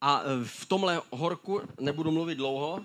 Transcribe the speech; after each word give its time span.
A 0.00 0.22
e, 0.22 0.44
v 0.44 0.66
tomhle 0.66 1.02
horku 1.10 1.60
nebudu 1.80 2.10
mluvit 2.10 2.34
dlouho. 2.34 2.84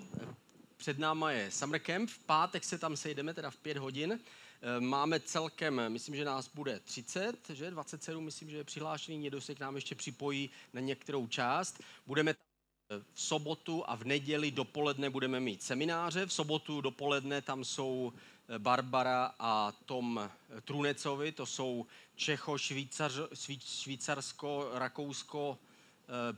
Před 0.76 0.98
náma 0.98 1.30
je 1.30 1.50
Summer 1.50 1.80
Camp. 1.80 2.10
V 2.10 2.18
pátek 2.18 2.64
se 2.64 2.78
tam 2.78 2.96
sejdeme, 2.96 3.34
teda 3.34 3.50
v 3.50 3.56
pět 3.56 3.76
hodin. 3.76 4.12
E, 4.12 4.80
máme 4.80 5.20
celkem, 5.20 5.82
myslím, 5.88 6.16
že 6.16 6.24
nás 6.24 6.50
bude 6.54 6.80
30, 6.80 7.50
že? 7.50 7.70
27, 7.70 8.24
myslím, 8.24 8.50
že 8.50 8.56
je 8.56 8.64
přihlášený. 8.64 9.18
Někdo 9.18 9.40
se 9.40 9.54
k 9.54 9.60
nám 9.60 9.74
ještě 9.74 9.94
připojí 9.94 10.50
na 10.72 10.80
některou 10.80 11.26
část. 11.26 11.82
Budeme 12.06 12.34
v 13.14 13.20
sobotu 13.20 13.84
a 13.86 13.96
v 13.96 14.04
neděli 14.04 14.50
dopoledne 14.50 15.10
budeme 15.10 15.40
mít 15.40 15.62
semináře. 15.62 16.26
V 16.26 16.32
sobotu 16.32 16.80
dopoledne 16.80 17.42
tam 17.42 17.64
jsou 17.64 18.12
e, 18.48 18.58
Barbara 18.58 19.34
a 19.38 19.72
Tom 19.72 20.30
Trunecovi, 20.64 21.32
to 21.32 21.46
jsou 21.46 21.86
Čecho, 22.16 22.58
Švýcar, 22.58 23.12
Švýcarsko, 23.58 24.70
Rakousko, 24.72 25.58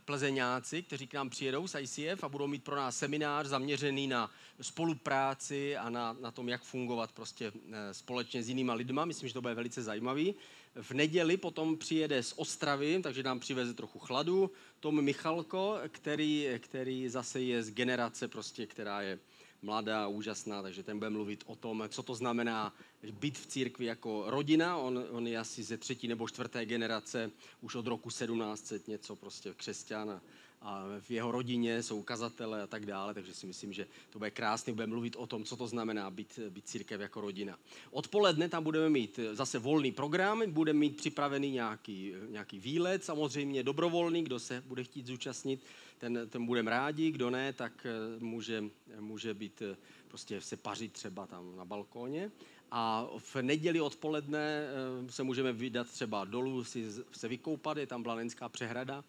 plzeňáci, 0.05 0.83
kteří 0.83 1.07
k 1.07 1.15
nám 1.15 1.31
přijedou 1.31 1.69
z 1.69 1.81
ICF 1.81 2.25
a 2.25 2.29
budou 2.29 2.47
mít 2.47 2.65
pro 2.65 2.77
nás 2.77 2.99
seminář 2.99 3.47
zaměřený 3.47 4.07
na 4.07 4.31
spolupráci 4.61 5.77
a 5.77 5.91
na, 5.91 6.17
na 6.21 6.31
tom, 6.31 6.49
jak 6.49 6.63
fungovat 6.63 7.13
prostě 7.13 7.53
eh, 7.73 7.95
společně 7.95 8.43
s 8.43 8.49
jinýma 8.49 8.75
lidma. 8.75 9.05
Myslím, 9.05 9.29
že 9.29 9.35
to 9.35 9.41
bude 9.41 9.55
velice 9.55 9.83
zajímavý. 9.83 10.35
V 10.75 10.91
neděli 10.91 11.37
potom 11.37 11.77
přijede 11.77 12.23
z 12.23 12.33
Ostravy, 12.37 13.01
takže 13.03 13.23
nám 13.23 13.41
přiveze 13.41 13.75
trochu 13.75 13.99
chladu. 13.99 14.51
Tom 14.81 15.03
Michalko, 15.03 15.79
který, 15.89 16.49
který 16.59 17.09
zase 17.09 17.41
je 17.41 17.63
z 17.63 17.71
generace, 17.71 18.29
prostě, 18.29 18.67
která 18.67 19.03
je 19.03 19.19
mladá, 19.67 20.09
úžasná, 20.09 20.63
takže 20.63 20.83
ten 20.83 20.99
bude 20.99 21.11
mluvit 21.11 21.45
o 21.47 21.57
tom, 21.57 21.85
co 21.89 22.03
to 22.03 22.15
znamená 22.15 22.75
být 23.21 23.39
v 23.39 23.47
církvi 23.47 23.85
jako 23.85 24.25
rodina. 24.27 24.77
On, 24.77 25.05
on 25.11 25.27
je 25.27 25.39
asi 25.39 25.63
ze 25.63 25.77
třetí 25.77 26.09
nebo 26.09 26.29
čtvrté 26.29 26.67
generace, 26.67 27.31
už 27.61 27.75
od 27.75 27.87
roku 27.87 28.09
1700 28.09 28.89
něco 28.89 29.17
prostě 29.17 29.55
křesťan 29.57 30.21
a 30.67 30.85
v 31.01 31.11
jeho 31.11 31.33
rodině 31.33 31.83
jsou 31.83 32.03
kazatele 32.03 32.63
a 32.63 32.67
tak 32.67 32.87
dále, 32.87 33.15
takže 33.15 33.35
si 33.35 33.47
myslím, 33.47 33.73
že 33.73 33.87
to 34.11 34.19
bude 34.19 34.31
krásný, 34.31 34.73
bude 34.73 34.87
mluvit 34.87 35.17
o 35.17 35.27
tom, 35.27 35.45
co 35.45 35.57
to 35.57 35.67
znamená 35.67 36.11
být, 36.11 36.39
být 36.49 36.69
církev 36.69 37.01
jako 37.01 37.21
rodina. 37.21 37.59
Odpoledne 37.91 38.49
tam 38.49 38.65
budeme 38.65 38.91
mít 38.91 39.21
zase 39.33 39.59
volný 39.59 39.93
program, 39.93 40.43
budeme 40.51 40.79
mít 40.79 40.97
připravený 40.97 41.51
nějaký, 41.51 42.13
nějaký 42.31 42.59
výlet, 42.59 43.05
samozřejmě 43.05 43.63
dobrovolný, 43.63 44.23
kdo 44.23 44.39
se 44.39 44.63
bude 44.67 44.85
chtít 44.85 45.07
zúčastnit, 45.07 45.61
ten, 45.99 46.29
ten 46.29 46.47
budeme 46.47 46.71
rádi, 46.71 47.11
kdo 47.11 47.31
ne, 47.31 47.53
tak 47.53 47.87
eh, 47.87 48.25
může, 48.25 48.65
může 49.01 49.35
být 49.35 49.63
eh, 49.63 49.77
prostě 50.09 50.41
se 50.41 50.57
pařit 50.57 50.93
třeba 50.93 51.27
tam 51.27 51.57
na 51.57 51.65
balkóně. 51.65 52.31
A 52.71 53.07
v 53.19 53.37
neděli 53.43 53.81
odpoledne 53.81 54.67
eh, 55.09 55.13
se 55.13 55.23
můžeme 55.23 55.53
vydat 55.53 55.87
třeba 55.87 56.25
dolů 56.25 56.65
si 56.65 56.93
se 57.13 57.29
vykoupat, 57.29 57.77
je 57.77 57.87
tam 57.87 58.03
Blanenská 58.03 58.49
přehrada, 58.49 59.05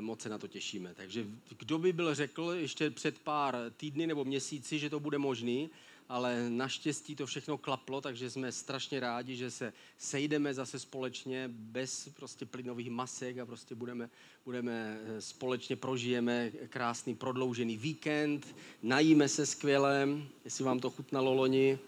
moc 0.00 0.20
se 0.20 0.28
na 0.28 0.38
to 0.38 0.48
těšíme. 0.48 0.94
Takže 0.94 1.26
kdo 1.58 1.78
by 1.78 1.92
byl 1.92 2.14
řekl 2.14 2.54
ještě 2.56 2.90
před 2.90 3.18
pár 3.18 3.56
týdny 3.76 4.06
nebo 4.06 4.24
měsíci, 4.24 4.78
že 4.78 4.90
to 4.90 5.00
bude 5.00 5.18
možný, 5.18 5.70
ale 6.08 6.50
naštěstí 6.50 7.16
to 7.16 7.26
všechno 7.26 7.58
klaplo, 7.58 8.00
takže 8.00 8.30
jsme 8.30 8.52
strašně 8.52 9.00
rádi, 9.00 9.36
že 9.36 9.50
se 9.50 9.72
sejdeme 9.98 10.54
zase 10.54 10.78
společně 10.78 11.48
bez 11.48 12.08
prostě 12.16 12.46
plynových 12.46 12.90
masek 12.90 13.38
a 13.38 13.46
prostě 13.46 13.74
budeme, 13.74 14.10
budeme 14.44 15.00
eh, 15.02 15.20
společně 15.20 15.76
prožijeme 15.76 16.50
krásný 16.50 17.14
prodloužený 17.14 17.76
víkend, 17.76 18.56
najíme 18.82 19.28
se 19.28 19.46
skvěle, 19.46 20.08
jestli 20.44 20.64
vám 20.64 20.80
to 20.80 20.90
chutnalo 20.90 21.34
loni 21.34 21.78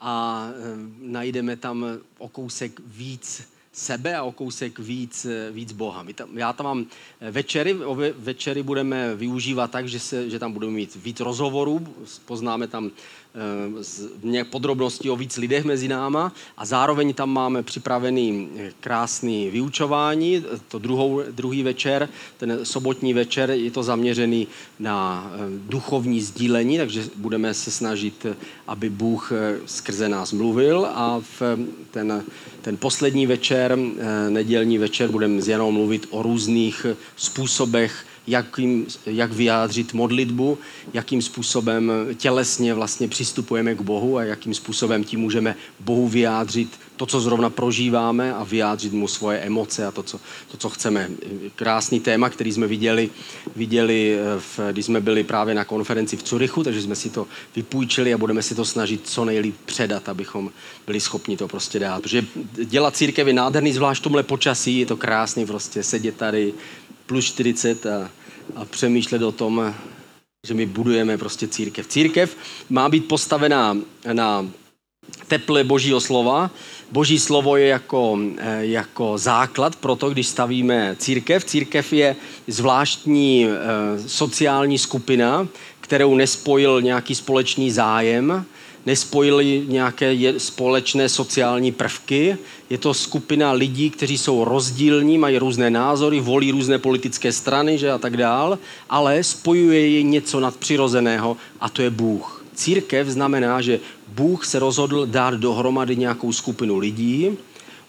a 0.00 0.48
e, 0.48 0.52
najdeme 0.98 1.56
tam 1.56 1.86
o 2.18 2.28
kousek 2.28 2.80
víc 2.86 3.55
sebe 3.76 4.16
a 4.16 4.22
o 4.22 4.32
kousek 4.32 4.78
víc, 4.78 5.26
víc 5.50 5.72
Boha. 5.72 6.02
My 6.02 6.14
tam, 6.14 6.38
já 6.38 6.52
tam 6.52 6.64
mám 6.66 6.86
večery, 7.30 7.76
večery 8.18 8.62
budeme 8.62 9.14
využívat 9.14 9.70
tak, 9.70 9.88
že, 9.88 10.00
se, 10.00 10.30
že 10.30 10.38
tam 10.38 10.52
budeme 10.52 10.72
mít 10.72 10.94
víc 10.94 11.20
rozhovorů, 11.20 11.86
poznáme 12.24 12.66
tam 12.66 12.90
uh, 13.36 14.42
podrobnosti 14.50 15.10
o 15.10 15.16
víc 15.16 15.36
lidech 15.36 15.64
mezi 15.64 15.88
náma. 15.88 16.32
A 16.56 16.66
zároveň 16.66 17.14
tam 17.14 17.30
máme 17.30 17.62
připravený 17.62 18.48
krásný 18.80 19.50
vyučování, 19.50 20.44
to 20.68 20.78
druhou, 20.78 21.22
druhý 21.30 21.62
večer, 21.62 22.08
ten 22.36 22.58
sobotní 22.62 23.14
večer 23.14 23.50
je 23.50 23.70
to 23.70 23.82
zaměřený 23.82 24.48
na 24.78 25.30
duchovní 25.68 26.20
sdílení, 26.20 26.78
takže 26.78 27.04
budeme 27.16 27.54
se 27.54 27.70
snažit, 27.70 28.26
aby 28.66 28.90
Bůh 28.90 29.32
skrze 29.66 30.08
nás 30.08 30.32
mluvil. 30.32 30.86
A 30.90 31.20
v 31.40 31.42
ten, 31.90 32.24
ten 32.62 32.76
poslední 32.76 33.26
večer 33.26 33.78
eh, 33.78 34.30
nedělní 34.30 34.78
večer, 34.78 35.10
budeme 35.10 35.42
s 35.42 35.48
Janou 35.48 35.70
mluvit 35.70 36.06
o 36.10 36.22
různých 36.22 36.86
způsobech, 37.16 38.06
jakým, 38.26 38.86
jak 39.06 39.32
vyjádřit 39.32 39.94
modlitbu, 39.94 40.58
jakým 40.94 41.22
způsobem 41.22 41.92
tělesně 42.16 42.74
vlastně 42.74 43.08
přistupujeme 43.08 43.74
k 43.74 43.80
Bohu 43.80 44.16
a 44.16 44.24
jakým 44.24 44.54
způsobem 44.54 45.04
tím 45.04 45.20
můžeme 45.20 45.54
Bohu 45.80 46.08
vyjádřit 46.08 46.68
to, 46.96 47.06
co 47.06 47.20
zrovna 47.20 47.50
prožíváme 47.50 48.34
a 48.34 48.44
vyjádřit 48.44 48.92
mu 48.92 49.08
svoje 49.08 49.38
emoce 49.38 49.86
a 49.86 49.90
to, 49.90 50.02
co, 50.02 50.20
to, 50.50 50.56
co 50.56 50.68
chceme. 50.68 51.10
Krásný 51.54 52.00
téma, 52.00 52.30
který 52.30 52.52
jsme 52.52 52.66
viděli, 52.66 53.10
viděli 53.56 54.18
eh, 54.18 54.40
v, 54.40 54.60
když 54.72 54.84
jsme 54.84 55.00
byli 55.00 55.24
právě 55.24 55.54
na 55.54 55.64
konferenci 55.64 56.16
v 56.16 56.22
Curychu, 56.22 56.64
takže 56.64 56.82
jsme 56.82 56.96
si 56.96 57.10
to 57.10 57.26
vypůjčili 57.56 58.14
a 58.14 58.18
budeme 58.18 58.42
si 58.42 58.54
to 58.54 58.64
snažit 58.64 59.00
co 59.04 59.24
nejlíp 59.24 59.56
předat, 59.64 60.08
abychom 60.08 60.50
byli 60.86 61.00
schopni 61.00 61.36
to 61.36 61.48
prostě 61.48 61.78
dát. 61.78 62.02
Protože 62.02 62.24
dělat 62.64 62.96
církev 62.96 63.26
je 63.26 63.32
nádherný, 63.32 63.72
zvlášť 63.72 64.00
v 64.00 64.04
tomhle 64.04 64.22
počasí, 64.22 64.78
je 64.78 64.86
to 64.86 64.96
krásný 64.96 65.46
prostě 65.46 65.82
sedět 65.82 66.16
tady 66.16 66.54
plus 67.06 67.24
40 67.24 67.86
a, 67.86 68.10
a 68.56 68.64
přemýšlet 68.64 69.22
o 69.22 69.32
tom, 69.32 69.74
že 70.46 70.54
my 70.54 70.66
budujeme 70.66 71.18
prostě 71.18 71.48
církev. 71.48 71.86
Církev 71.86 72.36
má 72.70 72.88
být 72.88 73.08
postavená 73.08 73.76
na 74.12 74.46
teple 75.28 75.64
božího 75.64 76.00
slova. 76.00 76.50
Boží 76.92 77.18
slovo 77.18 77.56
je 77.56 77.66
jako, 77.66 78.18
eh, 78.38 78.66
jako 78.66 79.18
základ 79.18 79.76
pro 79.76 79.96
to, 79.96 80.10
když 80.10 80.26
stavíme 80.26 80.96
církev. 80.98 81.44
Církev 81.44 81.92
je 81.92 82.16
zvláštní 82.46 83.46
eh, 83.46 84.08
sociální 84.08 84.78
skupina, 84.78 85.48
kterou 85.80 86.14
nespojil 86.14 86.82
nějaký 86.82 87.14
společný 87.14 87.70
zájem, 87.70 88.44
nespojili 88.86 89.64
nějaké 89.68 90.16
společné 90.38 91.08
sociální 91.08 91.72
prvky. 91.72 92.38
Je 92.70 92.78
to 92.78 92.94
skupina 92.94 93.52
lidí, 93.52 93.90
kteří 93.90 94.18
jsou 94.18 94.44
rozdílní, 94.44 95.18
mají 95.18 95.38
různé 95.38 95.70
názory, 95.70 96.20
volí 96.20 96.50
různé 96.50 96.78
politické 96.78 97.32
strany 97.32 97.78
že 97.78 97.90
a 97.90 97.98
tak 97.98 98.16
dál, 98.16 98.58
ale 98.90 99.22
spojuje 99.22 99.88
je 99.88 100.02
něco 100.02 100.40
nadpřirozeného 100.40 101.36
a 101.60 101.68
to 101.68 101.82
je 101.82 101.90
Bůh. 101.90 102.44
Církev 102.54 103.08
znamená, 103.08 103.60
že 103.60 103.80
Bůh 104.08 104.46
se 104.46 104.58
rozhodl 104.58 105.06
dát 105.06 105.34
dohromady 105.34 105.96
nějakou 105.96 106.32
skupinu 106.32 106.78
lidí, 106.78 107.30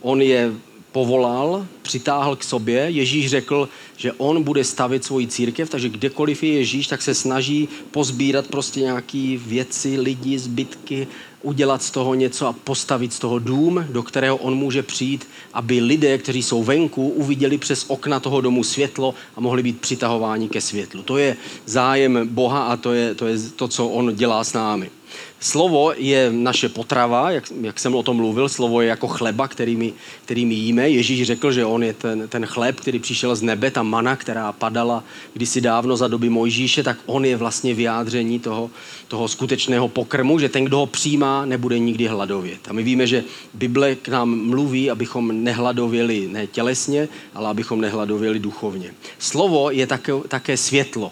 on 0.02 0.22
je 0.22 0.52
povolal, 0.98 1.66
přitáhl 1.82 2.36
k 2.36 2.44
sobě. 2.44 2.90
Ježíš 2.90 3.30
řekl, 3.30 3.70
že 3.98 4.14
on 4.14 4.44
bude 4.44 4.64
stavit 4.64 5.04
svoji 5.04 5.28
církev, 5.28 5.70
takže 5.70 5.90
kdekoliv 5.90 6.44
je 6.44 6.54
Ježíš, 6.54 6.88
tak 6.88 7.02
se 7.02 7.14
snaží 7.14 7.70
pozbírat 7.92 8.48
prostě 8.48 8.80
nějaké 8.80 9.38
věci, 9.46 10.00
lidi, 10.00 10.40
zbytky, 10.40 11.08
udělat 11.42 11.84
z 11.84 11.92
toho 11.92 12.14
něco 12.14 12.48
a 12.48 12.54
postavit 12.54 13.14
z 13.14 13.20
toho 13.20 13.40
dům, 13.40 13.86
do 13.90 14.04
kterého 14.04 14.38
on 14.38 14.56
může 14.56 14.84
přijít, 14.84 15.28
aby 15.54 15.80
lidé, 15.80 16.18
kteří 16.18 16.44
jsou 16.44 16.64
venku, 16.64 17.10
uviděli 17.10 17.58
přes 17.58 17.86
okna 17.88 18.20
toho 18.20 18.42
domu 18.42 18.64
světlo 18.64 19.14
a 19.36 19.42
mohli 19.42 19.64
být 19.64 19.82
přitahováni 19.82 20.50
ke 20.50 20.62
světlu. 20.62 21.04
To 21.04 21.18
je 21.18 21.38
zájem 21.66 22.28
Boha 22.32 22.74
a 22.74 22.78
to 22.78 22.94
je 22.94 23.16
to, 23.16 23.28
je 23.28 23.38
to 23.56 23.68
co 23.68 23.88
on 23.88 24.16
dělá 24.16 24.44
s 24.44 24.54
námi. 24.54 24.97
Slovo 25.40 25.94
je 25.98 26.32
naše 26.32 26.70
potrava, 26.70 27.32
jak, 27.32 27.44
jak 27.62 27.80
jsem 27.80 27.96
o 27.96 28.04
tom 28.04 28.18
mluvil, 28.18 28.50
slovo 28.50 28.82
je 28.82 28.88
jako 28.88 29.08
chleba, 29.08 29.48
který 29.48 29.76
my, 29.76 29.94
který 30.26 30.46
my 30.46 30.54
jíme. 30.54 30.90
Ježíš 30.90 31.28
řekl, 31.28 31.52
že 31.52 31.66
on 31.66 31.84
je 31.84 31.94
ten, 31.94 32.28
ten 32.28 32.46
chléb, 32.46 32.80
který 32.80 33.00
přišel 33.00 33.36
z 33.36 33.42
nebe, 33.42 33.72
ta 33.72 33.84
mana, 33.84 34.16
která 34.16 34.52
padala 34.52 35.04
kdysi 35.34 35.62
dávno 35.62 35.98
za 35.98 36.08
doby 36.08 36.30
Mojžíše, 36.30 36.84
tak 36.84 36.98
on 37.06 37.26
je 37.26 37.38
vlastně 37.38 37.74
vyjádření 37.74 38.40
toho, 38.40 38.70
toho 39.08 39.28
skutečného 39.28 39.88
pokrmu, 39.88 40.40
že 40.40 40.50
ten, 40.50 40.66
kdo 40.66 40.78
ho 40.78 40.86
přijímá, 40.86 41.46
nebude 41.46 41.80
nikdy 41.80 42.08
hladovět. 42.08 42.60
A 42.70 42.74
my 42.74 42.84
víme, 42.84 43.08
že 43.08 43.24
Bible 43.54 43.96
k 43.96 44.08
nám 44.08 44.30
mluví, 44.30 44.92
abychom 44.92 45.44
nehladověli 45.44 46.28
ne 46.32 46.48
tělesně, 46.48 47.08
ale 47.34 47.50
abychom 47.50 47.82
nehladověli 47.82 48.40
duchovně. 48.40 48.94
Slovo 49.20 49.72
je 49.72 49.88
také, 49.88 50.14
také 50.28 50.58
světlo. 50.58 51.12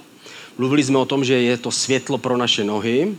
Mluvili 0.58 0.84
jsme 0.84 0.98
o 0.98 1.06
tom, 1.06 1.26
že 1.26 1.34
je 1.34 1.58
to 1.58 1.72
světlo 1.72 2.18
pro 2.18 2.38
naše 2.38 2.64
nohy, 2.64 3.18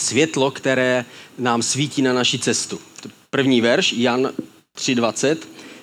světlo, 0.00 0.50
které 0.50 1.04
nám 1.38 1.62
svítí 1.62 2.02
na 2.02 2.12
naši 2.12 2.38
cestu. 2.38 2.80
První 3.30 3.60
verš, 3.60 3.92
Jan 3.92 4.30
3.20. 4.76 5.36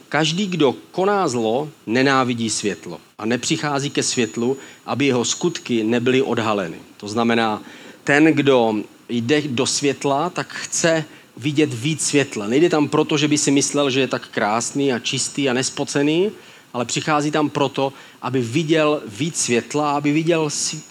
Každý, 0.09 0.47
kdo 0.47 0.75
koná 0.91 1.27
zlo, 1.27 1.69
nenávidí 1.85 2.49
světlo 2.49 2.99
a 3.17 3.25
nepřichází 3.25 3.89
ke 3.89 4.03
světlu, 4.03 4.57
aby 4.85 5.05
jeho 5.05 5.25
skutky 5.25 5.83
nebyly 5.83 6.21
odhaleny. 6.21 6.77
To 6.97 7.07
znamená, 7.07 7.63
ten, 8.03 8.25
kdo 8.25 8.75
jde 9.09 9.41
do 9.41 9.65
světla, 9.65 10.29
tak 10.29 10.53
chce 10.53 11.05
vidět 11.37 11.73
víc 11.73 12.05
světla. 12.05 12.47
Nejde 12.47 12.69
tam 12.69 12.87
proto, 12.87 13.17
že 13.17 13.27
by 13.27 13.37
si 13.37 13.51
myslel, 13.51 13.89
že 13.89 13.99
je 13.99 14.07
tak 14.07 14.27
krásný 14.27 14.93
a 14.93 14.99
čistý 14.99 15.49
a 15.49 15.53
nespocený, 15.53 16.31
ale 16.77 16.85
přichází 16.85 17.31
tam 17.31 17.50
proto, 17.50 17.94
aby 18.21 18.41
viděl 18.41 19.01
víc 19.06 19.35
světla, 19.41 19.91
aby 19.91 20.12
viděl 20.12 20.50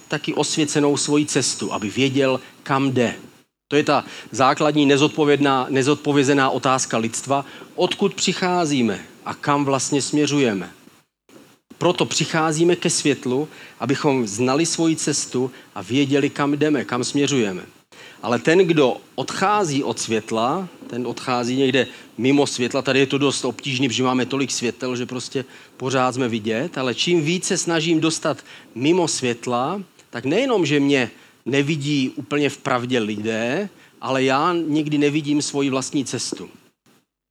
taky 0.08 0.34
osvěcenou 0.34 0.96
svoji 0.96 1.26
cestu, 1.26 1.72
aby 1.72 1.90
věděl, 1.90 2.40
kam 2.62 2.92
jde. 2.92 3.14
To 3.68 3.76
je 3.76 3.84
ta 3.84 4.04
základní 4.30 4.86
nezodpovědná, 4.86 5.66
nezodpovězená 5.70 6.50
otázka 6.50 6.98
lidstva. 6.98 7.44
Odkud 7.74 8.14
přicházíme 8.14 9.00
a 9.24 9.34
kam 9.34 9.64
vlastně 9.64 10.02
směřujeme? 10.02 10.70
Proto 11.78 12.04
přicházíme 12.04 12.76
ke 12.76 12.90
světlu, 12.90 13.48
abychom 13.80 14.26
znali 14.26 14.66
svoji 14.66 14.96
cestu 14.96 15.50
a 15.74 15.82
věděli, 15.82 16.30
kam 16.30 16.52
jdeme, 16.52 16.84
kam 16.84 17.04
směřujeme. 17.04 17.62
Ale 18.22 18.38
ten, 18.38 18.58
kdo 18.58 18.96
odchází 19.14 19.84
od 19.84 19.98
světla, 19.98 20.68
ten 20.86 21.06
odchází 21.06 21.56
někde 21.56 21.86
mimo 22.18 22.46
světla. 22.46 22.82
Tady 22.82 22.98
je 22.98 23.06
to 23.06 23.18
dost 23.18 23.44
obtížný, 23.44 23.88
protože 23.88 24.02
máme 24.02 24.26
tolik 24.26 24.50
světel, 24.50 24.96
že 24.96 25.06
prostě 25.06 25.44
pořád 25.76 26.14
jsme 26.14 26.28
vidět, 26.28 26.78
ale 26.78 26.94
čím 26.94 27.22
více 27.22 27.58
snažím 27.58 28.00
dostat 28.00 28.44
mimo 28.74 29.08
světla, 29.08 29.82
tak 30.10 30.24
nejenom, 30.24 30.66
že 30.66 30.80
mě 30.80 31.10
nevidí 31.46 32.10
úplně 32.16 32.50
v 32.50 32.58
pravdě 32.58 32.98
lidé, 32.98 33.68
ale 34.00 34.24
já 34.24 34.54
nikdy 34.68 34.98
nevidím 34.98 35.42
svoji 35.42 35.70
vlastní 35.70 36.04
cestu. 36.04 36.50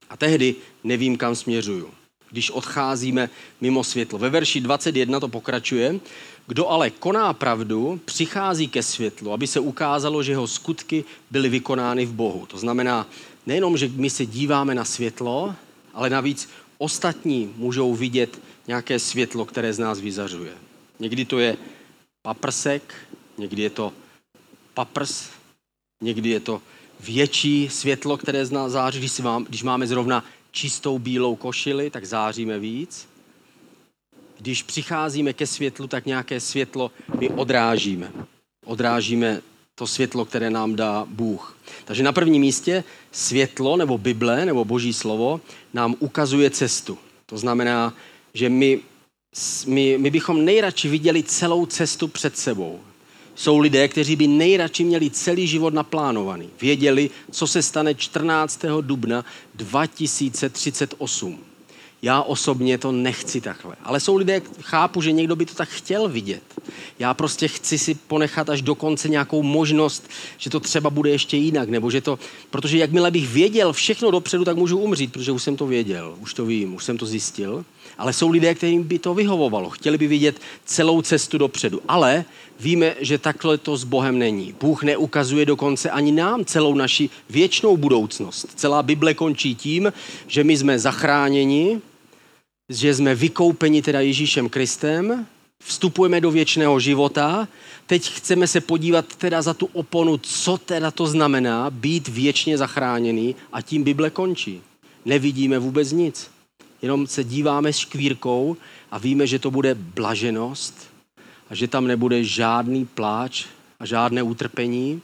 A 0.09 0.17
tehdy 0.17 0.55
nevím, 0.83 1.17
kam 1.17 1.35
směřuju, 1.35 1.89
když 2.31 2.51
odcházíme 2.51 3.29
mimo 3.61 3.83
světlo. 3.83 4.19
Ve 4.19 4.29
verši 4.29 4.59
21 4.61 5.19
to 5.19 5.27
pokračuje. 5.27 5.99
Kdo 6.47 6.67
ale 6.67 6.89
koná 6.89 7.33
pravdu, 7.33 7.99
přichází 8.05 8.67
ke 8.67 8.83
světlu, 8.83 9.33
aby 9.33 9.47
se 9.47 9.59
ukázalo, 9.59 10.23
že 10.23 10.31
jeho 10.31 10.47
skutky 10.47 11.05
byly 11.31 11.49
vykonány 11.49 12.05
v 12.05 12.13
Bohu. 12.13 12.45
To 12.45 12.57
znamená, 12.57 13.07
nejenom, 13.45 13.77
že 13.77 13.89
my 13.95 14.09
se 14.09 14.25
díváme 14.25 14.75
na 14.75 14.85
světlo, 14.85 15.55
ale 15.93 16.09
navíc 16.09 16.49
ostatní 16.77 17.53
můžou 17.55 17.95
vidět 17.95 18.41
nějaké 18.67 18.99
světlo, 18.99 19.45
které 19.45 19.73
z 19.73 19.79
nás 19.79 19.99
vyzařuje. 19.99 20.53
Někdy 20.99 21.25
to 21.25 21.39
je 21.39 21.57
paprsek, 22.21 22.95
někdy 23.37 23.61
je 23.61 23.69
to 23.69 23.93
paprs, 24.73 25.29
někdy 26.01 26.29
je 26.29 26.39
to 26.39 26.61
větší 26.99 27.69
světlo, 27.69 28.17
které 28.17 28.45
z 28.45 28.51
nás 28.51 28.71
září. 28.71 28.99
Když, 28.99 29.19
mám, 29.19 29.43
když 29.43 29.63
máme 29.63 29.87
zrovna 29.87 30.25
čistou 30.51 30.99
bílou 30.99 31.35
košili, 31.35 31.89
tak 31.89 32.05
záříme 32.05 32.59
víc. 32.59 33.07
Když 34.45 34.63
přicházíme 34.63 35.33
ke 35.33 35.47
světlu, 35.47 35.87
tak 35.87 36.05
nějaké 36.05 36.39
světlo 36.39 36.91
my 37.19 37.29
odrážíme. 37.29 38.11
Odrážíme 38.65 39.41
to 39.75 39.87
světlo, 39.87 40.25
které 40.25 40.49
nám 40.49 40.75
dá 40.75 41.05
Bůh. 41.09 41.57
Takže 41.85 42.03
na 42.03 42.11
prvním 42.11 42.41
místě 42.41 42.83
světlo 43.11 43.77
nebo 43.77 43.97
Bible 43.97 44.45
nebo 44.45 44.65
Boží 44.65 44.93
slovo 44.93 45.41
nám 45.73 45.95
ukazuje 45.99 46.49
cestu. 46.49 46.97
To 47.25 47.37
znamená, 47.37 47.93
že 48.33 48.49
my, 48.49 48.79
my, 49.67 49.97
my 49.97 50.09
bychom 50.09 50.45
nejradši 50.45 50.89
viděli 50.89 51.23
celou 51.23 51.65
cestu 51.65 52.07
před 52.07 52.37
sebou. 52.37 52.79
Jsou 53.35 53.57
lidé, 53.57 53.87
kteří 53.87 54.15
by 54.15 54.27
nejradši 54.27 54.83
měli 54.83 55.09
celý 55.09 55.47
život 55.47 55.73
naplánovaný. 55.73 56.49
Věděli, 56.61 57.09
co 57.31 57.47
se 57.47 57.61
stane 57.61 57.95
14. 57.95 58.65
dubna 58.81 59.25
2038. 59.55 61.54
Já 62.01 62.21
osobně 62.21 62.77
to 62.77 62.91
nechci 62.91 63.41
takhle. 63.41 63.75
Ale 63.83 63.99
jsou 63.99 64.15
lidé, 64.15 64.41
chápu, 64.61 65.01
že 65.01 65.11
někdo 65.11 65.35
by 65.35 65.45
to 65.45 65.55
tak 65.55 65.69
chtěl 65.69 66.09
vidět. 66.09 66.43
Já 66.99 67.13
prostě 67.13 67.47
chci 67.47 67.77
si 67.77 67.95
ponechat 67.95 68.49
až 68.49 68.61
do 68.61 68.75
konce 68.75 69.09
nějakou 69.09 69.43
možnost, 69.43 70.09
že 70.37 70.49
to 70.49 70.59
třeba 70.59 70.89
bude 70.89 71.09
ještě 71.09 71.37
jinak, 71.37 71.69
nebo 71.69 71.91
že 71.91 72.01
to, 72.01 72.19
protože 72.49 72.77
jakmile 72.77 73.11
bych 73.11 73.29
věděl 73.29 73.73
všechno 73.73 74.11
dopředu, 74.11 74.45
tak 74.45 74.57
můžu 74.57 74.77
umřít, 74.77 75.11
protože 75.11 75.31
už 75.31 75.43
jsem 75.43 75.57
to 75.57 75.67
věděl, 75.67 76.15
už 76.19 76.33
to 76.33 76.45
vím, 76.45 76.75
už 76.75 76.83
jsem 76.83 76.97
to 76.97 77.05
zjistil. 77.05 77.65
Ale 77.97 78.13
jsou 78.13 78.29
lidé, 78.29 78.55
kterým 78.55 78.83
by 78.83 78.99
to 78.99 79.13
vyhovovalo, 79.13 79.69
chtěli 79.69 79.97
by 79.97 80.07
vidět 80.07 80.41
celou 80.65 81.01
cestu 81.01 81.37
dopředu. 81.37 81.81
Ale 81.87 82.25
víme, 82.59 82.95
že 82.99 83.17
takhle 83.17 83.57
to 83.57 83.77
s 83.77 83.83
Bohem 83.83 84.19
není. 84.19 84.55
Bůh 84.61 84.83
neukazuje 84.83 85.45
dokonce 85.45 85.89
ani 85.89 86.11
nám 86.11 86.45
celou 86.45 86.75
naši 86.75 87.09
věčnou 87.29 87.77
budoucnost. 87.77 88.47
Celá 88.55 88.83
Bible 88.83 89.13
končí 89.13 89.55
tím, 89.55 89.93
že 90.27 90.43
my 90.43 90.57
jsme 90.57 90.79
zachráněni, 90.79 91.81
že 92.69 92.95
jsme 92.95 93.15
vykoupeni 93.15 93.81
teda 93.81 94.01
Ježíšem 94.01 94.49
Kristem, 94.49 95.25
vstupujeme 95.63 96.21
do 96.21 96.31
věčného 96.31 96.79
života. 96.79 97.47
Teď 97.85 98.09
chceme 98.11 98.47
se 98.47 98.61
podívat 98.61 99.15
teda 99.15 99.41
za 99.41 99.53
tu 99.53 99.69
oponu, 99.73 100.17
co 100.17 100.57
teda 100.57 100.91
to 100.91 101.07
znamená 101.07 101.69
být 101.69 102.07
věčně 102.07 102.57
zachráněný 102.57 103.35
a 103.53 103.61
tím 103.61 103.83
Bible 103.83 104.09
končí. 104.09 104.61
Nevidíme 105.05 105.59
vůbec 105.59 105.91
nic. 105.91 106.31
Jenom 106.81 107.07
se 107.07 107.23
díváme 107.23 107.73
škvírkou 107.73 108.57
a 108.91 108.97
víme, 108.97 109.27
že 109.27 109.39
to 109.39 109.51
bude 109.51 109.75
blaženost 109.75 110.94
a 111.49 111.55
že 111.55 111.67
tam 111.67 111.87
nebude 111.87 112.23
žádný 112.23 112.85
pláč 112.85 113.45
a 113.79 113.85
žádné 113.85 114.23
utrpení. 114.23 115.01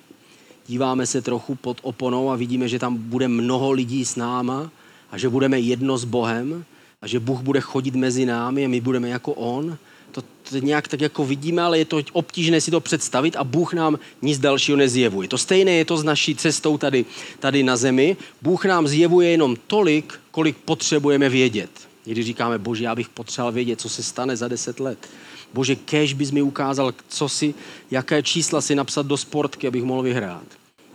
Díváme 0.67 1.05
se 1.05 1.21
trochu 1.21 1.55
pod 1.55 1.77
oponou 1.81 2.29
a 2.29 2.35
vidíme, 2.35 2.67
že 2.67 2.79
tam 2.79 2.97
bude 2.97 3.27
mnoho 3.27 3.71
lidí 3.71 4.05
s 4.05 4.15
náma 4.15 4.71
a 5.11 5.17
že 5.17 5.29
budeme 5.29 5.59
jedno 5.59 5.97
s 5.97 6.03
Bohem 6.03 6.65
a 7.01 7.07
že 7.07 7.19
Bůh 7.19 7.41
bude 7.41 7.61
chodit 7.61 7.95
mezi 7.95 8.25
námi 8.25 8.65
a 8.65 8.67
my 8.67 8.81
budeme 8.81 9.09
jako 9.09 9.33
On. 9.33 9.77
To, 10.11 10.21
to 10.21 10.57
nějak 10.57 10.87
tak 10.87 11.01
jako 11.01 11.25
vidíme, 11.25 11.61
ale 11.61 11.77
je 11.77 11.85
to 11.85 12.01
obtížné 12.11 12.61
si 12.61 12.71
to 12.71 12.79
představit 12.79 13.35
a 13.35 13.43
Bůh 13.43 13.73
nám 13.73 13.99
nic 14.21 14.39
dalšího 14.39 14.77
nezjevuje. 14.77 15.27
To 15.27 15.37
stejné 15.37 15.71
je 15.71 15.85
to 15.85 15.97
s 15.97 16.03
naší 16.03 16.35
cestou 16.35 16.77
tady, 16.77 17.05
tady 17.39 17.63
na 17.63 17.77
zemi. 17.77 18.17
Bůh 18.41 18.65
nám 18.65 18.87
zjevuje 18.87 19.29
jenom 19.29 19.55
tolik, 19.67 20.19
kolik 20.31 20.57
potřebujeme 20.57 21.29
vědět. 21.29 21.90
Když 22.05 22.25
říkáme, 22.25 22.57
bože, 22.57 22.83
já 22.83 22.95
bych 22.95 23.09
potřeboval 23.09 23.51
vědět, 23.51 23.81
co 23.81 23.89
se 23.89 24.03
stane 24.03 24.37
za 24.37 24.47
deset 24.47 24.79
let. 24.79 25.09
Bože, 25.53 25.75
kež 25.75 26.13
bys 26.13 26.31
mi 26.31 26.41
ukázal, 26.41 26.93
co 27.07 27.29
si, 27.29 27.53
jaké 27.91 28.23
čísla 28.23 28.61
si 28.61 28.75
napsat 28.75 29.05
do 29.05 29.17
sportky, 29.17 29.67
abych 29.67 29.83
mohl 29.83 30.01
vyhrát. 30.01 30.45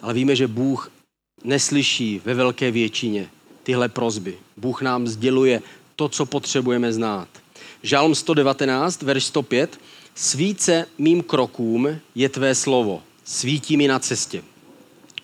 Ale 0.03 0.15
víme, 0.15 0.37
že 0.37 0.49
Bůh 0.49 0.91
neslyší 1.45 2.21
ve 2.25 2.35
velké 2.35 2.71
většině 2.71 3.29
tyhle 3.63 3.89
prozby. 3.89 4.39
Bůh 4.57 4.83
nám 4.83 5.07
sděluje 5.07 5.63
to, 5.97 6.09
co 6.09 6.27
potřebujeme 6.27 6.93
znát. 6.93 7.29
Žálm 7.83 8.15
119, 8.15 9.03
verš 9.03 9.25
105. 9.25 9.81
Svíce 10.15 10.87
mým 10.99 11.23
krokům 11.23 11.89
je 12.15 12.29
tvé 12.29 12.55
slovo. 12.55 13.03
Svítí 13.25 13.77
mi 13.77 13.89
na 13.89 13.99
cestě. 13.99 14.43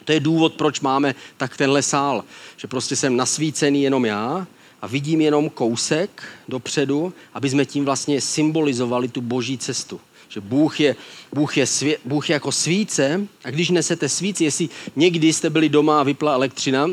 To 0.04 0.12
je 0.12 0.20
důvod, 0.20 0.54
proč 0.54 0.80
máme 0.80 1.14
tak 1.36 1.56
tenhle 1.56 1.82
sál. 1.82 2.24
Že 2.56 2.68
prostě 2.68 2.96
jsem 2.96 3.16
nasvícený 3.16 3.82
jenom 3.82 4.04
já 4.04 4.46
a 4.82 4.86
vidím 4.86 5.20
jenom 5.20 5.50
kousek 5.50 6.22
dopředu, 6.48 7.14
aby 7.34 7.50
jsme 7.50 7.64
tím 7.64 7.84
vlastně 7.84 8.20
symbolizovali 8.20 9.08
tu 9.08 9.20
boží 9.20 9.58
cestu. 9.58 10.00
Že 10.28 10.40
Bůh 10.40 10.80
je, 10.80 10.96
Bůh 11.32 11.56
je, 11.56 11.66
svě, 11.66 11.98
Bůh 12.04 12.30
je 12.30 12.34
jako 12.34 12.52
svíce 12.52 13.26
a 13.44 13.50
když 13.50 13.70
nesete 13.70 14.08
svíci, 14.08 14.44
jestli 14.44 14.68
někdy 14.96 15.32
jste 15.32 15.50
byli 15.50 15.68
doma 15.68 16.00
a 16.00 16.02
vypla 16.02 16.32
elektřina, 16.34 16.88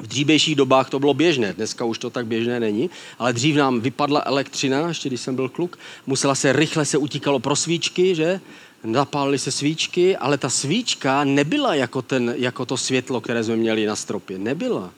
v 0.00 0.06
dřívějších 0.06 0.54
dobách 0.54 0.90
to 0.90 0.98
bylo 0.98 1.14
běžné, 1.14 1.52
dneska 1.52 1.84
už 1.84 1.98
to 1.98 2.10
tak 2.10 2.26
běžné 2.26 2.60
není, 2.60 2.90
ale 3.18 3.32
dřív 3.32 3.56
nám 3.56 3.80
vypadla 3.80 4.22
elektřina, 4.26 4.88
ještě 4.88 5.08
když 5.08 5.20
jsem 5.20 5.36
byl 5.36 5.48
kluk, 5.48 5.78
musela 6.06 6.34
se 6.34 6.52
rychle 6.52 6.84
se 6.84 6.98
utíkalo 6.98 7.38
pro 7.38 7.56
svíčky, 7.56 8.14
že? 8.14 8.40
Napálily 8.84 9.38
se 9.38 9.52
svíčky, 9.52 10.16
ale 10.16 10.38
ta 10.38 10.50
svíčka 10.50 11.24
nebyla 11.24 11.74
jako, 11.74 12.02
ten, 12.02 12.34
jako 12.36 12.66
to 12.66 12.76
světlo, 12.76 13.20
které 13.20 13.44
jsme 13.44 13.56
měli 13.56 13.86
na 13.86 13.96
stropě. 13.96 14.38
Nebyla. 14.38 14.90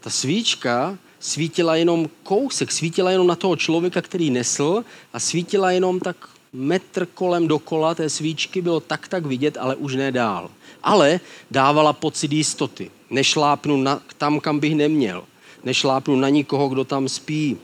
Ta 0.00 0.10
svíčka 0.10 0.98
svítila 1.24 1.76
jenom 1.76 2.08
kousek, 2.22 2.72
svítila 2.72 3.10
jenom 3.10 3.26
na 3.26 3.36
toho 3.36 3.56
člověka, 3.56 4.02
který 4.02 4.30
nesl 4.30 4.84
a 5.12 5.20
svítila 5.20 5.70
jenom 5.70 6.00
tak 6.00 6.16
metr 6.52 7.06
kolem 7.06 7.48
dokola 7.48 7.94
té 7.94 8.10
svíčky, 8.10 8.62
bylo 8.62 8.80
tak 8.80 9.08
tak 9.08 9.26
vidět, 9.26 9.56
ale 9.56 9.76
už 9.76 9.94
ne 9.94 10.12
dál. 10.12 10.50
Ale 10.82 11.20
dávala 11.50 11.92
pocit 11.92 12.32
jistoty. 12.32 12.90
Nešlápnu 13.10 13.76
na, 13.76 14.02
tam, 14.18 14.40
kam 14.40 14.58
bych 14.58 14.74
neměl. 14.74 15.24
Nešlápnu 15.64 16.16
na 16.16 16.28
nikoho, 16.28 16.68
kdo 16.68 16.84
tam 16.84 17.08
spí. 17.08 17.56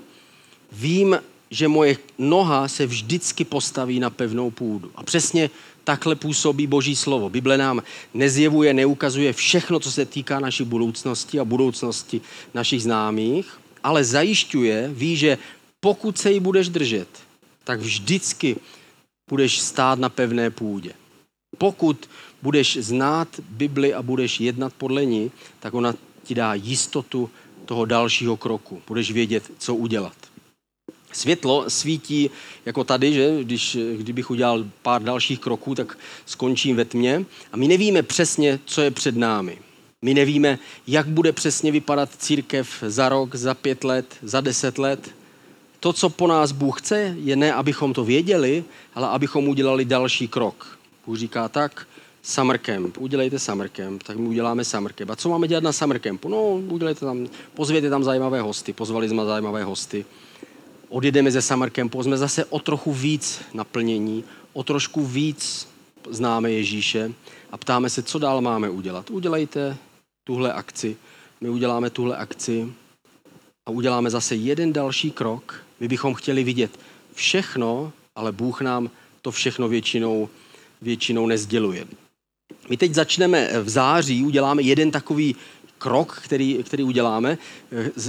Vím, 0.72 1.18
že 1.50 1.68
moje 1.68 1.96
noha 2.18 2.68
se 2.68 2.86
vždycky 2.86 3.44
postaví 3.44 4.00
na 4.00 4.10
pevnou 4.10 4.50
půdu. 4.50 4.90
A 4.94 5.02
přesně 5.02 5.50
takhle 5.84 6.14
působí 6.14 6.66
Boží 6.66 6.96
slovo. 6.96 7.30
Bible 7.30 7.58
nám 7.58 7.82
nezjevuje, 8.14 8.74
neukazuje 8.74 9.32
všechno, 9.32 9.80
co 9.80 9.92
se 9.92 10.06
týká 10.06 10.40
naší 10.40 10.64
budoucnosti 10.64 11.40
a 11.40 11.44
budoucnosti 11.44 12.20
našich 12.54 12.82
známých, 12.82 13.60
ale 13.82 14.04
zajišťuje, 14.04 14.90
ví, 14.92 15.16
že 15.16 15.38
pokud 15.80 16.18
se 16.18 16.32
jí 16.32 16.40
budeš 16.40 16.68
držet, 16.68 17.08
tak 17.64 17.80
vždycky 17.80 18.56
budeš 19.30 19.60
stát 19.60 19.98
na 19.98 20.08
pevné 20.08 20.50
půdě. 20.50 20.92
Pokud 21.58 22.10
budeš 22.42 22.76
znát 22.80 23.28
Bibli 23.48 23.94
a 23.94 24.02
budeš 24.02 24.40
jednat 24.40 24.72
podle 24.72 25.04
ní, 25.04 25.30
tak 25.60 25.74
ona 25.74 25.94
ti 26.24 26.34
dá 26.34 26.54
jistotu 26.54 27.30
toho 27.64 27.84
dalšího 27.84 28.36
kroku. 28.36 28.82
Budeš 28.86 29.10
vědět, 29.10 29.50
co 29.58 29.74
udělat. 29.74 30.19
Světlo 31.12 31.64
svítí 31.70 32.30
jako 32.66 32.84
tady, 32.84 33.12
že 33.12 33.44
když, 33.44 33.78
kdybych 33.96 34.30
udělal 34.30 34.64
pár 34.82 35.02
dalších 35.02 35.40
kroků, 35.40 35.74
tak 35.74 35.98
skončím 36.26 36.76
ve 36.76 36.84
tmě. 36.84 37.24
A 37.52 37.56
my 37.56 37.68
nevíme 37.68 38.02
přesně, 38.02 38.58
co 38.64 38.82
je 38.82 38.90
před 38.90 39.16
námi. 39.16 39.58
My 40.02 40.14
nevíme, 40.14 40.58
jak 40.86 41.06
bude 41.06 41.32
přesně 41.32 41.72
vypadat 41.72 42.10
církev 42.18 42.68
za 42.86 43.08
rok, 43.08 43.34
za 43.34 43.54
pět 43.54 43.84
let, 43.84 44.16
za 44.22 44.40
deset 44.40 44.78
let. 44.78 45.10
to, 45.80 45.92
co 45.92 46.08
po 46.10 46.26
nás 46.26 46.52
Bůh 46.52 46.80
chce, 46.80 47.14
je 47.18 47.36
ne, 47.36 47.52
abychom 47.52 47.92
to 47.92 48.04
věděli, 48.04 48.64
ale 48.94 49.08
abychom 49.08 49.48
udělali 49.48 49.84
další 49.84 50.28
krok. 50.28 50.78
Bůh 51.06 51.16
říká 51.16 51.48
tak, 51.48 51.86
summer 52.22 52.58
camp, 52.58 52.98
udělejte 52.98 53.38
summer 53.38 53.68
camp, 53.68 54.02
tak 54.02 54.16
my 54.16 54.28
uděláme 54.28 54.64
summer 54.64 54.92
camp. 54.92 55.10
A 55.10 55.16
co 55.16 55.28
máme 55.28 55.48
dělat 55.48 55.64
na 55.64 55.72
summer 55.72 55.98
campu? 55.98 56.28
No, 56.28 56.42
udělejte 56.52 57.00
tam, 57.00 57.28
pozvěte 57.54 57.90
tam 57.90 58.04
zajímavé 58.04 58.40
hosty, 58.40 58.72
pozvali 58.72 59.08
jsme 59.08 59.24
zajímavé 59.24 59.64
hosty. 59.64 60.04
Odjedeme 60.90 61.30
ze 61.30 61.42
summer 61.42 61.70
campu, 61.70 62.02
jsme 62.02 62.18
zase 62.18 62.44
o 62.44 62.58
trochu 62.58 62.92
víc 62.92 63.40
naplnění, 63.54 64.24
o 64.52 64.62
trošku 64.62 65.06
víc 65.06 65.68
známe 66.10 66.52
Ježíše 66.52 67.12
a 67.50 67.56
ptáme 67.56 67.90
se, 67.90 68.02
co 68.02 68.18
dál 68.18 68.40
máme 68.40 68.70
udělat. 68.70 69.10
Udělejte 69.10 69.76
tuhle 70.24 70.52
akci, 70.52 70.96
my 71.40 71.48
uděláme 71.48 71.90
tuhle 71.90 72.16
akci 72.16 72.72
a 73.66 73.70
uděláme 73.70 74.10
zase 74.10 74.34
jeden 74.34 74.72
další 74.72 75.10
krok. 75.10 75.64
My 75.80 75.88
bychom 75.88 76.14
chtěli 76.14 76.44
vidět 76.44 76.78
všechno, 77.14 77.92
ale 78.16 78.32
Bůh 78.32 78.60
nám 78.60 78.90
to 79.22 79.30
všechno 79.30 79.68
většinou, 79.68 80.28
většinou 80.82 81.26
nezděluje. 81.26 81.86
My 82.68 82.76
teď 82.76 82.94
začneme 82.94 83.62
v 83.62 83.68
září, 83.68 84.24
uděláme 84.24 84.62
jeden 84.62 84.90
takový 84.90 85.36
krok, 85.80 86.20
který, 86.24 86.60
který 86.64 86.82
uděláme. 86.82 87.38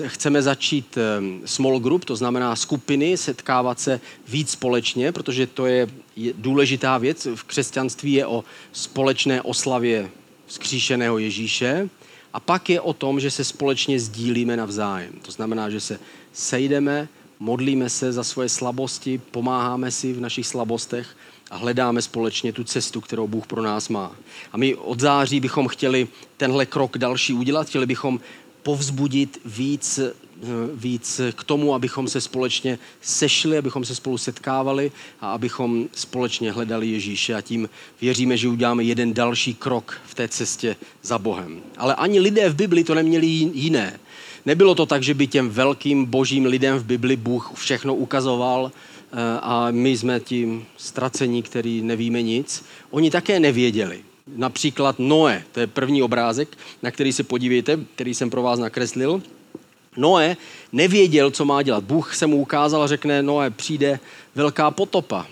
Chceme 0.05 0.41
začít 0.41 0.97
ehm, 0.97 1.41
small 1.45 1.79
group, 1.79 2.05
to 2.05 2.15
znamená 2.15 2.55
skupiny, 2.55 3.17
setkávat 3.17 3.79
se 3.79 4.01
víc 4.27 4.49
společně, 4.51 5.11
protože 5.11 5.47
to 5.47 5.65
je 5.65 5.87
důležitá 6.35 6.97
věc. 6.97 7.27
V 7.35 7.43
křesťanství 7.43 8.13
je 8.13 8.25
o 8.25 8.43
společné 8.71 9.41
oslavě 9.41 10.09
zkříšeného 10.47 11.17
Ježíše. 11.17 11.89
A 12.33 12.39
pak 12.39 12.69
je 12.69 12.81
o 12.81 12.93
tom, 12.93 13.19
že 13.19 13.31
se 13.31 13.43
společně 13.43 13.99
sdílíme 13.99 14.57
navzájem. 14.57 15.13
To 15.21 15.31
znamená, 15.31 15.69
že 15.69 15.79
se 15.79 15.99
sejdeme, 16.33 17.07
modlíme 17.39 17.89
se 17.89 18.11
za 18.11 18.23
svoje 18.23 18.49
slabosti, 18.49 19.21
pomáháme 19.31 19.91
si 19.91 20.13
v 20.13 20.21
našich 20.21 20.47
slabostech 20.47 21.07
a 21.51 21.57
hledáme 21.57 22.01
společně 22.01 22.53
tu 22.53 22.63
cestu, 22.63 23.01
kterou 23.01 23.27
Bůh 23.27 23.47
pro 23.47 23.61
nás 23.61 23.89
má. 23.89 24.15
A 24.51 24.57
my 24.57 24.75
od 24.75 24.99
září 24.99 25.39
bychom 25.39 25.67
chtěli 25.67 26.07
tenhle 26.37 26.65
krok 26.65 26.97
další 26.97 27.33
udělat, 27.33 27.67
chtěli 27.67 27.85
bychom 27.85 28.19
povzbudit 28.63 29.41
víc, 29.45 29.99
eh, 29.99 30.13
víc 30.73 31.21
k 31.35 31.43
tomu, 31.43 31.73
abychom 31.73 32.07
se 32.07 32.21
společně 32.21 32.79
sešli, 33.01 33.57
abychom 33.57 33.85
se 33.85 33.95
spolu 33.95 34.17
setkávali 34.17 34.91
a 35.21 35.31
abychom 35.31 35.89
společně 35.93 36.51
hledali 36.51 36.87
Ježíše 36.87 37.35
a 37.35 37.41
tím 37.41 37.69
věříme, 38.01 38.37
že 38.37 38.47
uděláme 38.47 38.83
jeden 38.83 39.13
další 39.13 39.53
krok 39.53 40.01
v 40.05 40.15
té 40.15 40.27
cestě 40.27 40.75
za 41.03 41.17
Bohem. 41.17 41.61
Ale 41.77 41.95
ani 41.95 42.19
lidé 42.19 42.49
v 42.49 42.55
Bibli 42.55 42.83
to 42.83 42.95
neměli 42.95 43.27
jiné. 43.53 43.99
Nebylo 44.45 44.75
to 44.75 44.85
tak, 44.85 45.03
že 45.03 45.13
by 45.13 45.27
těm 45.27 45.49
velkým 45.49 46.05
božím 46.05 46.45
lidem 46.45 46.77
v 46.77 46.85
Bibli 46.85 47.15
Bůh 47.15 47.51
všechno 47.55 47.95
ukazoval, 47.95 48.71
a 49.41 49.67
my 49.71 49.97
jsme 49.97 50.19
tím 50.19 50.65
ztracení, 50.77 51.43
který 51.43 51.81
nevíme 51.81 52.21
nic. 52.21 52.65
Oni 52.89 53.11
také 53.11 53.39
nevěděli. 53.39 53.99
Například 54.35 54.99
Noé, 54.99 55.43
to 55.51 55.59
je 55.59 55.67
první 55.67 56.03
obrázek, 56.03 56.57
na 56.83 56.91
který 56.91 57.13
se 57.13 57.23
podívejte, 57.23 57.79
který 57.95 58.13
jsem 58.13 58.29
pro 58.29 58.41
vás 58.41 58.59
nakreslil. 58.59 59.21
Noé 59.97 60.37
nevěděl, 60.71 61.31
co 61.31 61.45
má 61.45 61.61
dělat. 61.61 61.83
Bůh 61.83 62.15
se 62.15 62.27
mu 62.27 62.37
ukázal 62.37 62.83
a 62.83 62.87
řekne, 62.87 63.23
Noé, 63.23 63.49
přijde 63.49 63.99
velká 64.35 64.71
potopa. 64.71 65.27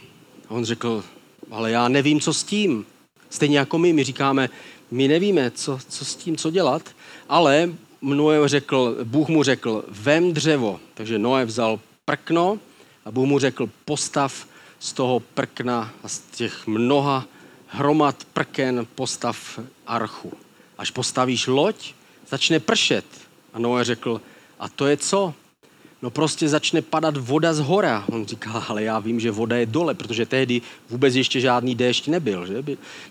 A 0.49 0.51
on 0.51 0.65
řekl, 0.65 1.03
ale 1.51 1.71
já 1.71 1.87
nevím, 1.87 2.19
co 2.19 2.33
s 2.33 2.43
tím. 2.43 2.85
Stejně 3.29 3.57
jako 3.57 3.77
my, 3.77 3.93
my 3.93 4.03
říkáme, 4.03 4.49
my 4.91 5.07
nevíme, 5.07 5.51
co, 5.51 5.79
co 5.89 6.05
s 6.05 6.15
tím, 6.15 6.37
co 6.37 6.49
dělat, 6.51 6.81
ale 7.29 7.69
Noé 8.01 8.49
řekl, 8.49 8.97
Bůh 9.03 9.29
mu 9.29 9.43
řekl, 9.43 9.85
vem 9.87 10.33
dřevo. 10.33 10.79
Takže 10.93 11.19
Noé 11.19 11.45
vzal 11.45 11.79
prkno, 12.05 12.59
a 13.09 13.11
Bůh 13.11 13.27
mu 13.27 13.39
řekl, 13.39 13.69
postav 13.85 14.47
z 14.79 14.93
toho 14.93 15.19
prkna 15.19 15.91
a 16.03 16.07
z 16.07 16.19
těch 16.19 16.67
mnoha 16.67 17.25
hromad 17.67 18.23
prken 18.33 18.87
postav 18.95 19.59
archu. 19.87 20.33
Až 20.77 20.91
postavíš 20.91 21.47
loď, 21.47 21.93
začne 22.27 22.59
pršet. 22.59 23.05
A 23.53 23.59
Noé 23.59 23.83
řekl, 23.83 24.21
a 24.59 24.69
to 24.69 24.87
je 24.87 24.97
co? 24.97 25.33
No 26.01 26.09
prostě 26.09 26.49
začne 26.49 26.81
padat 26.81 27.17
voda 27.17 27.53
z 27.53 27.59
hora. 27.59 28.05
On 28.11 28.25
říká, 28.25 28.65
ale 28.67 28.83
já 28.83 28.99
vím, 28.99 29.19
že 29.19 29.31
voda 29.31 29.55
je 29.55 29.65
dole, 29.65 29.93
protože 29.93 30.25
tehdy 30.25 30.61
vůbec 30.89 31.15
ještě 31.15 31.39
žádný 31.39 31.75
déšť 31.75 32.07
nebyl. 32.07 32.45
Že? 32.45 32.63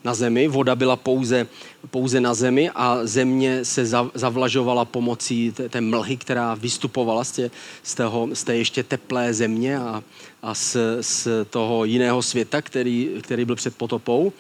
Na 0.05 0.15
zemi 0.15 0.49
voda 0.49 0.77
byla 0.77 0.97
pouze, 0.97 1.47
pouze 1.91 2.21
na 2.21 2.35
zemi 2.35 2.71
a 2.75 2.99
země 3.03 3.65
se 3.65 3.87
zavlažovala 4.15 4.85
pomocí 4.85 5.53
té, 5.53 5.69
té 5.69 5.81
mlhy, 5.81 6.17
která 6.17 6.55
vystupovala 6.55 7.25
z 7.25 7.33
té, 7.33 7.51
z, 7.83 7.95
toho, 7.95 8.29
z 8.33 8.45
té 8.45 8.57
ještě 8.57 8.83
teplé 8.83 9.35
země 9.35 9.79
a, 9.79 10.03
a 10.43 10.55
z, 10.55 10.77
z 11.01 11.29
toho 11.51 11.85
jiného 11.85 12.23
světa, 12.23 12.63
který, 12.63 13.11
který 13.23 13.45
byl 13.45 13.57
před 13.57 13.77
potopou. 13.77 14.33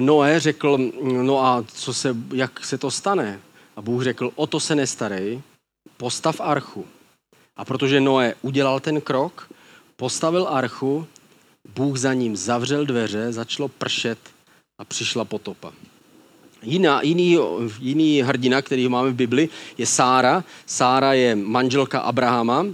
Noé 0.00 0.40
řekl, 0.40 0.78
no 1.22 1.44
a 1.44 1.64
co 1.74 1.94
se, 1.94 2.16
jak 2.34 2.64
se 2.64 2.78
to 2.78 2.90
stane? 2.90 3.40
A 3.76 3.82
Bůh 3.82 4.02
řekl, 4.02 4.30
o 4.34 4.46
to 4.46 4.60
se 4.60 4.74
nestarej, 4.74 5.40
postav 5.96 6.40
archu 6.40 6.84
a 7.56 7.64
protože 7.64 8.00
Noé 8.00 8.34
udělal 8.42 8.80
ten 8.80 9.00
krok, 9.00 9.48
postavil 9.96 10.48
archu, 10.50 11.06
Bůh 11.74 11.98
za 11.98 12.14
ním 12.14 12.36
zavřel 12.36 12.86
dveře, 12.86 13.32
začalo 13.32 13.68
pršet 13.68 14.18
a 14.78 14.84
přišla 14.84 15.24
potopa. 15.24 15.72
Jiná, 16.62 17.02
jiný, 17.02 17.38
jiný 17.80 18.22
hrdina, 18.22 18.62
který 18.62 18.88
máme 18.88 19.10
v 19.10 19.14
Bibli, 19.14 19.48
je 19.78 19.86
Sára. 19.86 20.44
Sára 20.66 21.12
je 21.12 21.36
manželka 21.36 22.00
Abrahama, 22.00 22.66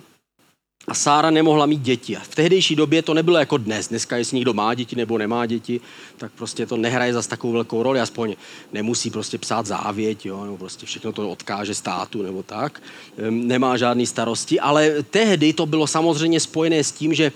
a 0.88 0.94
Sára 0.94 1.30
nemohla 1.30 1.66
mít 1.66 1.80
děti. 1.80 2.16
A 2.16 2.20
v 2.20 2.34
tehdejší 2.34 2.76
době 2.76 3.02
to 3.02 3.14
nebylo 3.14 3.38
jako 3.38 3.56
dnes. 3.56 3.88
Dneska, 3.88 4.16
jestli 4.16 4.36
někdo 4.36 4.52
má 4.52 4.74
děti 4.74 4.96
nebo 4.96 5.18
nemá 5.18 5.46
děti, 5.46 5.80
tak 6.22 6.32
prostě 6.32 6.66
to 6.66 6.76
nehraje 6.76 7.12
zas 7.12 7.26
takovou 7.26 7.52
velkou 7.52 7.82
roli. 7.82 8.00
Aspoň 8.00 8.34
nemusí 8.72 9.10
prostě 9.10 9.38
psát 9.38 9.66
závěť, 9.66 10.26
jo, 10.26 10.44
nebo 10.44 10.58
prostě 10.58 10.86
všechno 10.86 11.12
to 11.12 11.30
odkáže 11.30 11.74
státu 11.74 12.22
nebo 12.22 12.42
tak. 12.42 12.82
Nemá 13.30 13.76
žádný 13.76 14.06
starosti. 14.06 14.60
Ale 14.60 15.02
tehdy 15.10 15.52
to 15.52 15.66
bylo 15.66 15.86
samozřejmě 15.86 16.40
spojené 16.40 16.84
s 16.84 16.92
tím, 16.92 17.14
že 17.14 17.32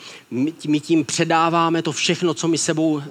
my 0.68 0.80
tím 0.80 1.04
předáváme 1.04 1.82
to 1.82 1.92
všechno, 1.92 2.34
co 2.34 2.48
my 2.48 2.58
sebou, 2.58 3.02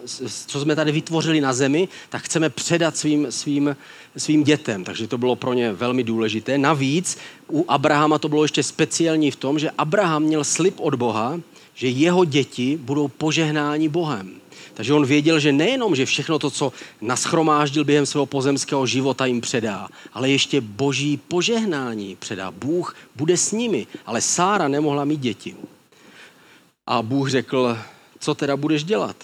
co 0.48 0.60
jsme 0.60 0.76
tady 0.76 0.92
vytvořili 0.92 1.42
na 1.42 1.54
zemi, 1.54 1.88
tak 2.10 2.24
chceme 2.24 2.50
předat 2.50 2.98
svým, 2.98 3.28
svým 3.30 3.76
svým 4.18 4.44
dětem, 4.44 4.84
takže 4.84 5.08
to 5.08 5.18
bylo 5.18 5.36
pro 5.36 5.54
ně 5.54 5.74
velmi 5.74 6.04
důležité. 6.04 6.58
Navíc 6.58 7.18
u 7.52 7.66
Abrahama 7.68 8.20
to 8.20 8.30
bylo 8.30 8.44
ještě 8.44 8.64
speciální 8.64 9.32
v 9.32 9.36
tom, 9.36 9.60
že 9.60 9.72
Abraham 9.78 10.24
měl 10.24 10.44
slib 10.44 10.80
od 10.80 10.96
Boha, 10.96 11.40
že 11.74 11.88
jeho 11.88 12.26
děti 12.26 12.80
budou 12.82 13.08
požehnáni 13.08 13.90
Bohem. 13.90 14.45
Takže 14.76 14.94
on 14.94 15.06
věděl, 15.06 15.40
že 15.40 15.52
nejenom, 15.52 15.96
že 15.96 16.06
všechno 16.06 16.40
to, 16.40 16.52
co 16.52 16.74
naschromáždil 17.02 17.84
během 17.84 18.06
svého 18.06 18.26
pozemského 18.26 18.86
života 18.86 19.26
jim 19.26 19.42
předá, 19.42 19.88
ale 20.14 20.30
ještě 20.30 20.62
boží 20.62 21.18
požehnání 21.18 22.16
předá. 22.16 22.52
Bůh 22.52 22.96
bude 23.16 23.38
s 23.38 23.52
nimi, 23.52 23.88
ale 24.06 24.22
Sára 24.22 24.68
nemohla 24.68 25.06
mít 25.06 25.20
děti. 25.20 25.56
A 26.88 27.02
Bůh 27.02 27.30
řekl, 27.30 27.78
co 28.20 28.36
teda 28.36 28.58
budeš 28.58 28.84
dělat? 28.84 29.16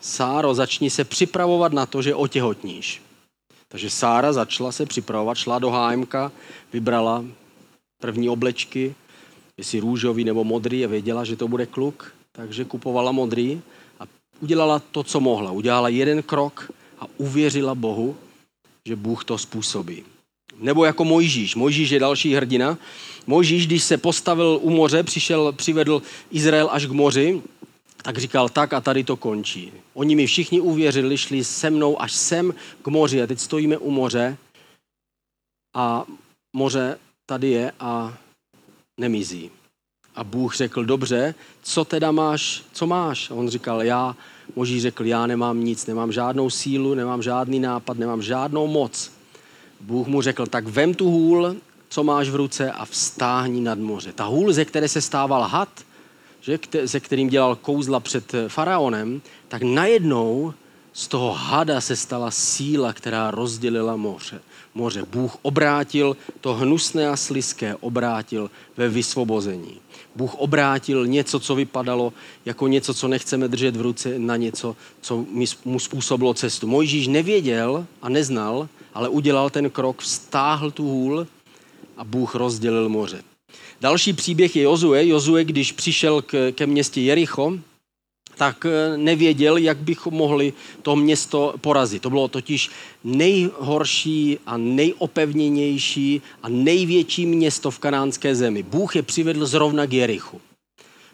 Sáro, 0.00 0.54
začni 0.54 0.90
se 0.90 1.04
připravovat 1.04 1.72
na 1.72 1.86
to, 1.86 2.02
že 2.02 2.14
otěhotníš. 2.14 3.02
Takže 3.68 3.90
Sára 3.90 4.32
začala 4.32 4.72
se 4.72 4.86
připravovat, 4.86 5.36
šla 5.36 5.58
do 5.58 5.70
hájemka, 5.70 6.32
vybrala 6.72 7.24
první 8.00 8.28
oblečky, 8.28 8.94
jestli 9.56 9.80
růžový 9.80 10.24
nebo 10.24 10.44
modrý 10.44 10.84
a 10.84 10.88
věděla, 10.88 11.24
že 11.24 11.36
to 11.36 11.48
bude 11.48 11.66
kluk, 11.66 12.14
takže 12.32 12.64
kupovala 12.64 13.12
modrý 13.12 13.62
udělala 14.40 14.78
to, 14.78 15.02
co 15.02 15.20
mohla. 15.20 15.50
Udělala 15.50 15.88
jeden 15.88 16.22
krok 16.22 16.70
a 17.00 17.06
uvěřila 17.16 17.74
Bohu, 17.74 18.16
že 18.84 18.96
Bůh 18.96 19.24
to 19.24 19.38
způsobí. 19.38 20.04
Nebo 20.58 20.84
jako 20.84 21.04
Mojžíš. 21.04 21.54
Mojžíš 21.54 21.90
je 21.90 22.00
další 22.00 22.34
hrdina. 22.34 22.78
Mojžíš, 23.26 23.66
když 23.66 23.82
se 23.82 23.96
postavil 23.96 24.58
u 24.62 24.70
moře, 24.70 25.02
přišel, 25.02 25.52
přivedl 25.52 26.02
Izrael 26.30 26.68
až 26.72 26.86
k 26.86 26.90
moři, 26.90 27.42
tak 28.02 28.18
říkal, 28.18 28.48
tak 28.48 28.72
a 28.72 28.80
tady 28.80 29.04
to 29.04 29.16
končí. 29.16 29.72
Oni 29.94 30.16
mi 30.16 30.26
všichni 30.26 30.60
uvěřili, 30.60 31.18
šli 31.18 31.44
se 31.44 31.70
mnou 31.70 32.02
až 32.02 32.12
sem 32.12 32.54
k 32.82 32.88
moři 32.88 33.22
a 33.22 33.26
teď 33.26 33.40
stojíme 33.40 33.78
u 33.78 33.90
moře 33.90 34.36
a 35.74 36.04
moře 36.52 36.98
tady 37.26 37.50
je 37.50 37.72
a 37.80 38.18
nemizí. 38.98 39.50
A 40.16 40.24
Bůh 40.24 40.56
řekl, 40.56 40.84
dobře, 40.84 41.34
co 41.62 41.84
teda 41.84 42.12
máš, 42.12 42.62
co 42.72 42.86
máš? 42.86 43.30
A 43.30 43.34
on 43.34 43.48
říkal, 43.48 43.82
já, 43.82 44.16
Moží 44.54 44.80
řekl, 44.80 45.06
já 45.06 45.26
nemám 45.26 45.64
nic, 45.64 45.86
nemám 45.86 46.12
žádnou 46.12 46.50
sílu, 46.50 46.94
nemám 46.94 47.22
žádný 47.22 47.60
nápad, 47.60 47.98
nemám 47.98 48.22
žádnou 48.22 48.66
moc. 48.66 49.12
Bůh 49.80 50.06
mu 50.06 50.22
řekl, 50.22 50.46
tak 50.46 50.66
vem 50.66 50.94
tu 50.94 51.10
hůl, 51.10 51.56
co 51.88 52.04
máš 52.04 52.28
v 52.28 52.34
ruce 52.34 52.72
a 52.72 52.84
vstáhni 52.84 53.60
nad 53.60 53.78
moře. 53.78 54.12
Ta 54.12 54.24
hůl, 54.24 54.52
ze 54.52 54.64
které 54.64 54.88
se 54.88 55.00
stával 55.00 55.42
had, 55.42 55.68
že, 56.40 56.58
se 56.86 57.00
kterým 57.00 57.28
dělal 57.28 57.56
kouzla 57.56 58.00
před 58.00 58.32
faraonem, 58.48 59.22
tak 59.48 59.62
najednou 59.62 60.54
z 60.92 61.08
toho 61.08 61.32
hada 61.32 61.80
se 61.80 61.96
stala 61.96 62.30
síla, 62.30 62.92
která 62.92 63.30
rozdělila 63.30 63.96
moře. 63.96 64.40
moře. 64.74 65.04
Bůh 65.12 65.36
obrátil 65.42 66.16
to 66.40 66.54
hnusné 66.54 67.08
a 67.08 67.16
sliské, 67.16 67.74
obrátil 67.74 68.50
ve 68.76 68.88
vysvobození. 68.88 69.80
Bůh 70.16 70.34
obrátil 70.34 71.06
něco, 71.06 71.40
co 71.40 71.54
vypadalo 71.54 72.12
jako 72.44 72.66
něco, 72.66 72.94
co 72.94 73.08
nechceme 73.08 73.48
držet 73.48 73.76
v 73.76 73.80
ruce, 73.80 74.18
na 74.18 74.36
něco, 74.36 74.76
co 75.00 75.24
mu 75.64 75.78
způsobilo 75.78 76.34
cestu. 76.34 76.66
Mojžíš 76.66 77.06
nevěděl 77.06 77.86
a 78.02 78.08
neznal, 78.08 78.68
ale 78.94 79.08
udělal 79.08 79.50
ten 79.50 79.70
krok, 79.70 80.02
vstáhl 80.02 80.70
tu 80.70 80.84
hůl 80.84 81.26
a 81.96 82.04
Bůh 82.04 82.34
rozdělil 82.34 82.88
moře. 82.88 83.22
Další 83.80 84.12
příběh 84.12 84.56
je 84.56 84.62
Jozue. 84.62 85.06
Jozue, 85.06 85.44
když 85.44 85.72
přišel 85.72 86.22
k, 86.22 86.52
ke 86.52 86.66
městě 86.66 87.00
Jericho, 87.00 87.52
tak 88.36 88.66
eh, 88.66 88.98
nevěděl, 88.98 89.56
jak 89.56 89.78
bychom 89.78 90.14
mohli 90.14 90.52
to 90.82 90.96
město 90.96 91.54
porazit. 91.60 92.02
To 92.02 92.10
bylo 92.10 92.28
totiž 92.28 92.70
nejhorší 93.04 94.38
a 94.46 94.56
nejopevněnější 94.56 96.22
a 96.42 96.48
největší 96.48 97.26
město 97.26 97.70
v 97.70 97.78
kanánské 97.78 98.34
zemi. 98.34 98.62
Bůh 98.62 98.96
je 98.96 99.02
přivedl 99.02 99.46
zrovna 99.46 99.86
k 99.86 99.92
Jerichu 99.92 100.40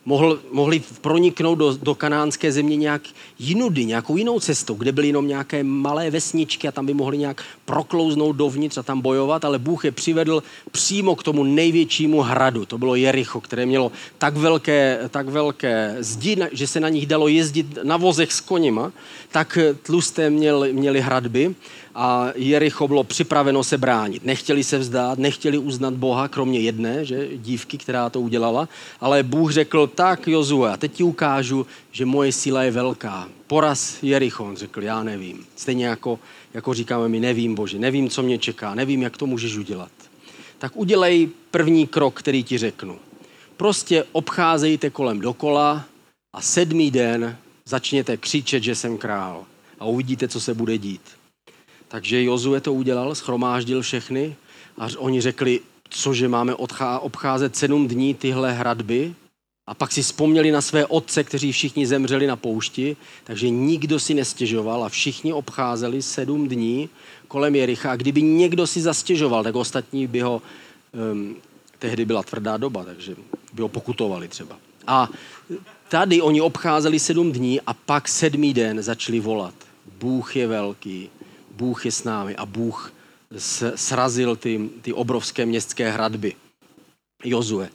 mohl, 0.05 0.41
mohli 0.53 0.83
proniknout 1.01 1.55
do, 1.59 1.77
do 1.83 1.95
kanánské 1.95 2.53
země 2.53 2.77
nějak 2.77 3.03
jinudy, 3.39 3.85
nějakou 3.85 4.17
jinou 4.17 4.41
cestou, 4.41 4.75
kde 4.75 4.93
byly 4.93 5.07
jenom 5.07 5.29
nějaké 5.29 5.65
malé 5.65 6.11
vesničky 6.11 6.69
a 6.69 6.73
tam 6.73 6.87
by 6.87 6.95
mohli 6.95 7.19
nějak 7.19 7.43
proklouznout 7.65 8.37
dovnitř 8.37 8.79
a 8.79 8.83
tam 8.83 9.01
bojovat, 9.01 9.45
ale 9.45 9.59
Bůh 9.59 9.85
je 9.85 9.93
přivedl 9.93 10.43
přímo 10.71 11.17
k 11.17 11.23
tomu 11.23 11.45
největšímu 11.45 12.21
hradu. 12.21 12.67
To 12.67 12.79
bylo 12.79 12.95
Jericho, 12.95 13.41
které 13.41 13.67
mělo 13.67 13.93
tak 14.19 14.37
velké, 14.37 14.99
tak 15.11 15.29
velké 15.29 15.97
zdi, 16.01 16.37
že 16.53 16.67
se 16.67 16.81
na 16.81 16.89
nich 16.89 17.07
dalo 17.07 17.29
jezdit 17.29 17.79
na 17.83 17.97
vozech 17.97 18.33
s 18.33 18.41
konima, 18.41 18.93
tak 19.33 19.59
tlusté 19.83 20.31
měli, 20.31 20.73
měli 20.73 21.01
hradby 21.01 21.55
a 21.95 22.29
Jericho 22.35 22.89
bylo 22.89 23.05
připraveno 23.05 23.65
se 23.65 23.79
bránit. 23.79 24.25
Nechtěli 24.25 24.65
se 24.65 24.79
vzdát, 24.79 25.19
nechtěli 25.19 25.59
uznat 25.59 25.95
Boha, 25.95 26.29
kromě 26.29 26.61
jedné, 26.61 27.05
že 27.05 27.29
dívky, 27.37 27.79
která 27.79 28.11
to 28.11 28.21
udělala, 28.21 28.69
ale 29.01 29.23
Bůh 29.23 29.53
řekl, 29.53 29.87
tak 29.87 30.29
Jozue, 30.29 30.73
a 30.73 30.77
teď 30.77 30.93
ti 30.93 31.03
ukážu, 31.03 31.67
že 31.93 32.07
moje 32.07 32.33
síla 32.33 32.63
je 32.63 32.71
velká. 32.71 33.29
Poraz 33.47 34.03
Jericho, 34.03 34.45
on 34.45 34.57
řekl, 34.57 34.83
já 34.83 35.03
nevím. 35.03 35.47
Stejně 35.57 35.87
jako, 35.87 36.19
jako 36.55 36.75
říkáme 36.75 37.09
my, 37.09 37.21
nevím 37.21 37.55
Bože, 37.55 37.79
nevím, 37.79 38.11
co 38.11 38.23
mě 38.23 38.39
čeká, 38.39 38.75
nevím, 38.75 39.03
jak 39.03 39.17
to 39.17 39.27
můžeš 39.27 39.57
udělat. 39.57 39.93
Tak 40.59 40.73
udělej 40.75 41.29
první 41.51 41.87
krok, 41.87 42.19
který 42.19 42.45
ti 42.45 42.59
řeknu. 42.59 42.99
Prostě 43.57 44.05
obcházejte 44.13 44.91
kolem 44.91 45.21
dokola 45.21 45.85
a 46.33 46.41
sedmý 46.41 46.91
den 46.91 47.37
začněte 47.65 48.17
křičet, 48.17 48.63
že 48.63 48.75
jsem 48.75 48.99
král. 48.99 49.45
A 49.79 49.85
uvidíte, 49.85 50.29
co 50.29 50.41
se 50.41 50.55
bude 50.55 50.79
dít. 50.79 51.03
Takže 51.93 52.25
Jozue 52.25 52.61
to 52.61 52.73
udělal, 52.73 53.15
schromáždil 53.15 53.83
všechny 53.83 54.37
a 54.79 54.89
oni 54.99 55.21
řekli, 55.21 55.61
cože 55.89 56.29
máme 56.29 56.55
obcházet 57.01 57.57
sedm 57.57 57.89
dní 57.89 58.15
tyhle 58.15 58.53
hradby. 58.53 59.15
A 59.67 59.75
pak 59.75 59.93
si 59.93 60.03
vzpomněli 60.03 60.51
na 60.51 60.61
své 60.61 60.87
otce, 60.87 61.25
kteří 61.25 61.53
všichni 61.53 61.87
zemřeli 61.87 62.27
na 62.27 62.37
poušti, 62.37 62.97
takže 63.25 63.51
nikdo 63.51 64.01
si 64.01 64.15
nestěžoval 64.15 64.85
a 64.85 64.89
všichni 64.89 65.33
obcházeli 65.33 66.03
sedm 66.03 66.49
dní 66.49 66.89
kolem 67.29 67.55
Jericha. 67.55 67.93
A 67.93 67.97
kdyby 67.97 68.23
někdo 68.23 68.67
si 68.67 68.81
zastěžoval, 68.81 69.45
tak 69.45 69.55
ostatní 69.55 70.07
by 70.07 70.21
ho, 70.21 70.43
um, 71.13 71.37
tehdy 71.79 72.05
byla 72.05 72.23
tvrdá 72.23 72.57
doba, 72.57 72.85
takže 72.85 73.17
by 73.53 73.63
ho 73.63 73.69
pokutovali 73.69 74.29
třeba. 74.29 74.57
A 74.87 75.09
tady 75.89 76.23
oni 76.23 76.41
obcházeli 76.41 76.99
sedm 76.99 77.33
dní 77.33 77.61
a 77.61 77.75
pak 77.75 78.09
sedmý 78.09 78.55
den 78.55 78.83
začali 78.83 79.21
volat. 79.21 79.55
Bůh 79.99 80.37
je 80.37 80.47
velký, 80.47 81.11
Bůh 81.53 81.87
je 81.87 81.93
s 81.93 82.05
námi 82.05 82.37
a 82.37 82.47
Bůh 82.47 82.93
srazil 83.75 84.37
ty, 84.37 84.71
ty 84.83 84.93
obrovské 84.93 85.47
městské 85.47 85.91
hradby. 85.91 86.35
Jozue. 87.25 87.71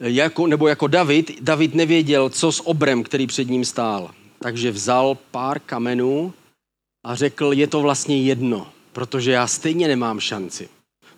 Jako, 0.00 0.46
nebo 0.46 0.68
jako 0.68 0.86
David, 0.86 1.40
David 1.40 1.74
nevěděl, 1.74 2.30
co 2.30 2.52
s 2.52 2.66
obrem, 2.66 3.02
který 3.02 3.26
před 3.26 3.48
ním 3.48 3.64
stál. 3.64 4.10
Takže 4.38 4.70
vzal 4.70 5.18
pár 5.30 5.58
kamenů 5.58 6.32
a 7.04 7.14
řekl, 7.14 7.52
je 7.52 7.66
to 7.66 7.80
vlastně 7.80 8.22
jedno, 8.22 8.66
protože 8.92 9.32
já 9.32 9.46
stejně 9.46 9.88
nemám 9.88 10.20
šanci. 10.20 10.68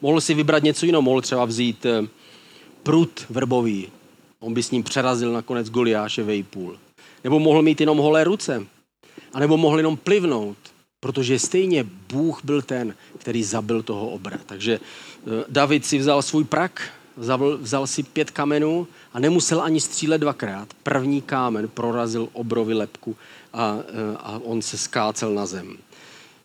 Mohl 0.00 0.20
si 0.20 0.34
vybrat 0.34 0.62
něco 0.62 0.86
jiného, 0.86 1.02
mohl 1.02 1.20
třeba 1.20 1.44
vzít 1.44 1.86
eh, 1.86 2.06
prut 2.82 3.26
vrbový. 3.30 3.88
On 4.40 4.54
by 4.54 4.62
s 4.62 4.70
ním 4.70 4.82
přerazil 4.82 5.32
nakonec 5.32 5.70
Goliáše 5.70 6.22
vejpůl. 6.22 6.78
Nebo 7.24 7.38
mohl 7.38 7.62
mít 7.62 7.80
jenom 7.80 7.98
holé 7.98 8.24
ruce. 8.24 8.66
A 9.32 9.40
nebo 9.40 9.56
mohl 9.56 9.76
jenom 9.76 9.96
plivnout. 9.96 10.56
Protože 11.00 11.38
stejně 11.38 11.84
Bůh 12.08 12.44
byl 12.44 12.62
ten, 12.62 12.94
který 13.18 13.44
zabil 13.44 13.82
toho 13.82 14.08
obra. 14.08 14.38
Takže 14.46 14.80
eh, 14.80 15.44
David 15.48 15.86
si 15.86 15.98
vzal 15.98 16.22
svůj 16.22 16.44
prak, 16.44 16.82
vzal, 17.16 17.58
vzal 17.58 17.86
si 17.86 18.02
pět 18.02 18.30
kamenů 18.30 18.88
a 19.12 19.20
nemusel 19.20 19.62
ani 19.62 19.80
střílet 19.80 20.18
dvakrát. 20.18 20.68
První 20.82 21.22
kámen 21.22 21.68
prorazil 21.68 22.28
obrovi 22.32 22.74
lepku 22.74 23.16
a, 23.52 23.78
eh, 23.88 24.16
a 24.16 24.40
on 24.44 24.62
se 24.62 24.78
skácel 24.78 25.34
na 25.34 25.46
zem. 25.46 25.76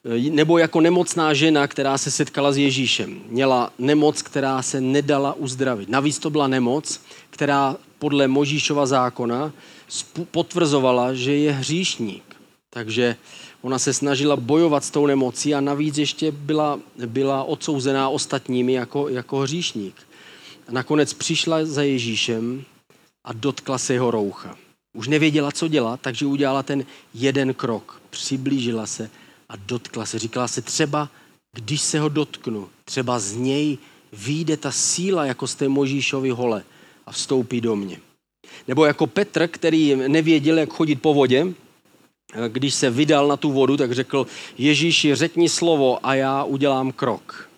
Eh, 0.06 0.30
nebo 0.30 0.58
jako 0.58 0.82
nemocná 0.82 1.34
žena, 1.34 1.68
která 1.68 1.98
se 1.98 2.12
setkala 2.12 2.52
s 2.52 2.58
Ježíšem. 2.58 3.22
Měla 3.28 3.74
nemoc, 3.80 4.22
která 4.22 4.62
se 4.62 4.82
nedala 4.82 5.34
uzdravit. 5.34 5.90
Navíc 5.90 6.20
to 6.20 6.30
byla 6.30 6.48
nemoc, 6.48 7.02
která 7.30 7.76
podle 8.00 8.28
Možíšova 8.28 8.86
zákona 8.86 9.54
potvrzovala, 10.32 11.14
že 11.14 11.36
je 11.36 11.52
hříšník. 11.52 12.31
Takže 12.74 13.18
Ona 13.62 13.80
se 13.80 13.94
snažila 13.94 14.36
bojovat 14.36 14.84
s 14.84 14.92
tou 14.92 15.06
nemocí 15.06 15.56
a 15.56 15.62
navíc 15.62 15.98
ještě 15.98 16.32
byla, 16.32 16.80
byla 17.06 17.44
odsouzená 17.44 18.10
ostatními 18.10 18.74
jako, 18.74 19.10
jako 19.10 19.38
hříšník. 19.40 19.96
A 20.68 20.72
nakonec 20.72 21.14
přišla 21.14 21.66
za 21.66 21.84
Ježíšem 21.84 22.64
a 23.24 23.34
dotkla 23.34 23.78
se 23.78 23.94
jeho 23.94 24.12
roucha. 24.12 24.58
Už 24.98 25.08
nevěděla, 25.08 25.52
co 25.52 25.68
dělat, 25.68 26.00
takže 26.02 26.26
udělala 26.26 26.64
ten 26.64 26.86
jeden 27.14 27.54
krok. 27.54 28.02
Přiblížila 28.10 28.86
se 28.86 29.10
a 29.50 29.56
dotkla 29.56 30.06
se. 30.06 30.20
Říkala 30.20 30.48
se 30.48 30.62
třeba, 30.62 31.10
když 31.56 31.82
se 31.82 32.00
ho 32.00 32.10
dotknu, 32.10 32.70
třeba 32.86 33.20
z 33.20 33.36
něj 33.36 33.78
vyjde 34.14 34.58
ta 34.58 34.72
síla, 34.72 35.26
jako 35.26 35.48
z 35.48 35.56
té 35.56 35.70
Možíšovi 35.70 36.30
hole 36.30 36.64
a 37.06 37.12
vstoupí 37.12 37.62
do 37.62 37.76
mě. 37.76 38.00
Nebo 38.68 38.86
jako 38.86 39.08
Petr, 39.08 39.48
který 39.48 39.96
nevěděl, 39.96 40.60
jak 40.60 40.74
chodit 40.74 40.96
po 40.96 41.14
vodě, 41.14 41.54
když 42.48 42.74
se 42.74 42.90
vydal 42.90 43.28
na 43.28 43.38
tu 43.38 43.52
vodu, 43.52 43.78
tak 43.78 43.92
řekl, 43.92 44.28
Ježíši, 44.58 45.16
řekni 45.16 45.50
slovo 45.50 46.06
a 46.06 46.16
já 46.16 46.44
udělám 46.44 46.92
krok. 46.92 47.50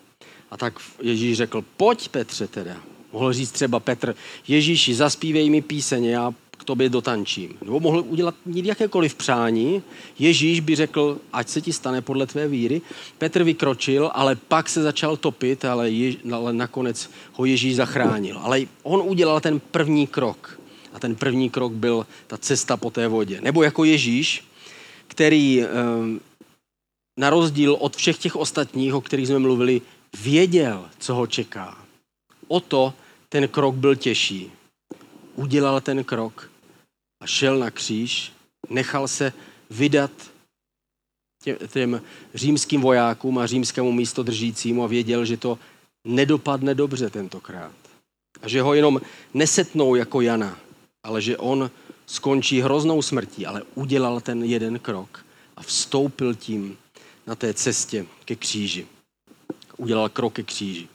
A 0.50 0.56
tak 0.56 0.74
Ježíš 1.02 1.36
řekl, 1.36 1.64
pojď 1.76 2.08
Petře 2.08 2.46
teda. 2.46 2.76
Mohl 3.12 3.32
říct 3.32 3.50
třeba 3.50 3.80
Petr, 3.80 4.14
Ježíši, 4.48 4.94
zaspívej 4.94 5.50
mi 5.50 5.62
píseň, 5.62 6.04
já 6.04 6.34
k 6.50 6.64
tobě 6.64 6.88
dotančím. 6.88 7.54
Nebo 7.64 7.80
mohl 7.80 8.04
udělat 8.08 8.34
jakékoliv 8.46 9.14
přání. 9.14 9.82
Ježíš 10.18 10.60
by 10.60 10.76
řekl, 10.76 11.18
ať 11.32 11.48
se 11.48 11.60
ti 11.60 11.72
stane 11.72 12.02
podle 12.02 12.26
tvé 12.26 12.48
víry. 12.48 12.82
Petr 13.18 13.42
vykročil, 13.42 14.10
ale 14.14 14.36
pak 14.36 14.68
se 14.68 14.82
začal 14.82 15.16
topit, 15.16 15.64
ale, 15.64 15.90
Jež, 15.90 16.16
ale 16.32 16.52
nakonec 16.52 17.10
ho 17.32 17.44
Ježíš 17.44 17.76
zachránil. 17.76 18.38
Ale 18.42 18.60
on 18.82 19.02
udělal 19.04 19.40
ten 19.40 19.60
první 19.60 20.06
krok. 20.06 20.60
A 20.92 21.00
ten 21.00 21.14
první 21.14 21.50
krok 21.50 21.72
byl 21.72 22.06
ta 22.26 22.36
cesta 22.36 22.76
po 22.76 22.90
té 22.90 23.08
vodě. 23.08 23.40
Nebo 23.40 23.62
jako 23.62 23.84
Ježíš, 23.84 24.44
který 25.08 25.62
ehm, 25.62 26.20
na 27.18 27.30
rozdíl 27.30 27.76
od 27.80 27.96
všech 27.96 28.18
těch 28.18 28.36
ostatních, 28.36 28.94
o 28.94 29.00
kterých 29.00 29.26
jsme 29.26 29.38
mluvili, 29.38 29.82
věděl, 30.22 30.90
co 30.98 31.14
ho 31.14 31.26
čeká. 31.26 31.84
O 32.48 32.60
to 32.60 32.94
ten 33.28 33.48
krok 33.48 33.74
byl 33.74 33.96
těžší. 33.96 34.52
Udělal 35.34 35.80
ten 35.80 36.04
krok 36.04 36.50
a 37.22 37.26
šel 37.26 37.58
na 37.58 37.70
kříž, 37.70 38.32
nechal 38.70 39.08
se 39.08 39.32
vydat 39.70 40.10
těm 41.72 42.02
římským 42.34 42.80
vojákům 42.80 43.38
a 43.38 43.46
římskému 43.46 43.92
místodržícímu 43.92 44.84
a 44.84 44.86
věděl, 44.86 45.24
že 45.24 45.36
to 45.36 45.58
nedopadne 46.04 46.74
dobře 46.74 47.10
tentokrát. 47.10 47.74
A 48.42 48.48
že 48.48 48.62
ho 48.62 48.74
jenom 48.74 49.00
nesetnou 49.34 49.94
jako 49.94 50.20
Jana, 50.20 50.58
ale 51.02 51.22
že 51.22 51.36
on 51.36 51.70
skončí 52.06 52.60
hroznou 52.60 53.02
smrtí, 53.02 53.46
ale 53.46 53.62
udělal 53.74 54.20
ten 54.20 54.44
jeden 54.44 54.78
krok 54.78 55.24
a 55.56 55.62
vstoupil 55.62 56.34
tím 56.34 56.78
na 57.26 57.34
té 57.34 57.54
cestě 57.54 58.06
ke 58.24 58.36
kříži. 58.36 58.86
Udělal 59.76 60.08
krok 60.08 60.32
ke 60.32 60.42
kříži. 60.42 60.88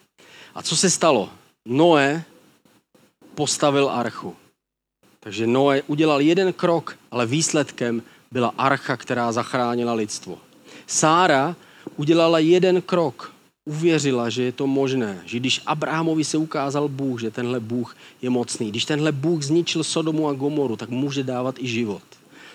A 0.56 0.64
co 0.64 0.78
se 0.78 0.90
stalo? 0.90 1.30
Noé 1.66 2.24
postavil 3.36 3.90
archu. 3.90 4.36
Takže 5.20 5.48
Noé 5.48 5.82
udělal 5.88 6.22
jeden 6.22 6.54
krok, 6.54 6.98
ale 7.12 7.26
výsledkem 7.26 8.04
byla 8.32 8.54
archa, 8.58 8.98
která 8.98 9.32
zachránila 9.32 9.94
lidstvo. 9.94 10.40
Sára 10.88 11.56
udělala 11.96 12.40
jeden 12.40 12.82
krok, 12.82 13.34
uvěřila, 13.70 14.30
že 14.30 14.44
je 14.44 14.52
to 14.52 14.68
možné, 14.68 15.22
že 15.26 15.40
když 15.40 15.62
Abrahamovi 15.66 16.24
se 16.24 16.38
ukázal 16.38 16.90
Bůh, 16.90 17.22
že 17.22 17.32
tenhle 17.32 17.60
Bůh 17.60 17.96
je 18.22 18.30
mocný, 18.30 18.70
když 18.70 18.86
tenhle 18.86 19.12
Bůh 19.12 19.44
zničil 19.44 19.84
Sodomu 19.84 20.28
a 20.28 20.34
Gomoru, 20.34 20.76
tak 20.76 20.90
může 20.90 21.24
dávat 21.24 21.56
i 21.60 21.68
život. 21.68 22.02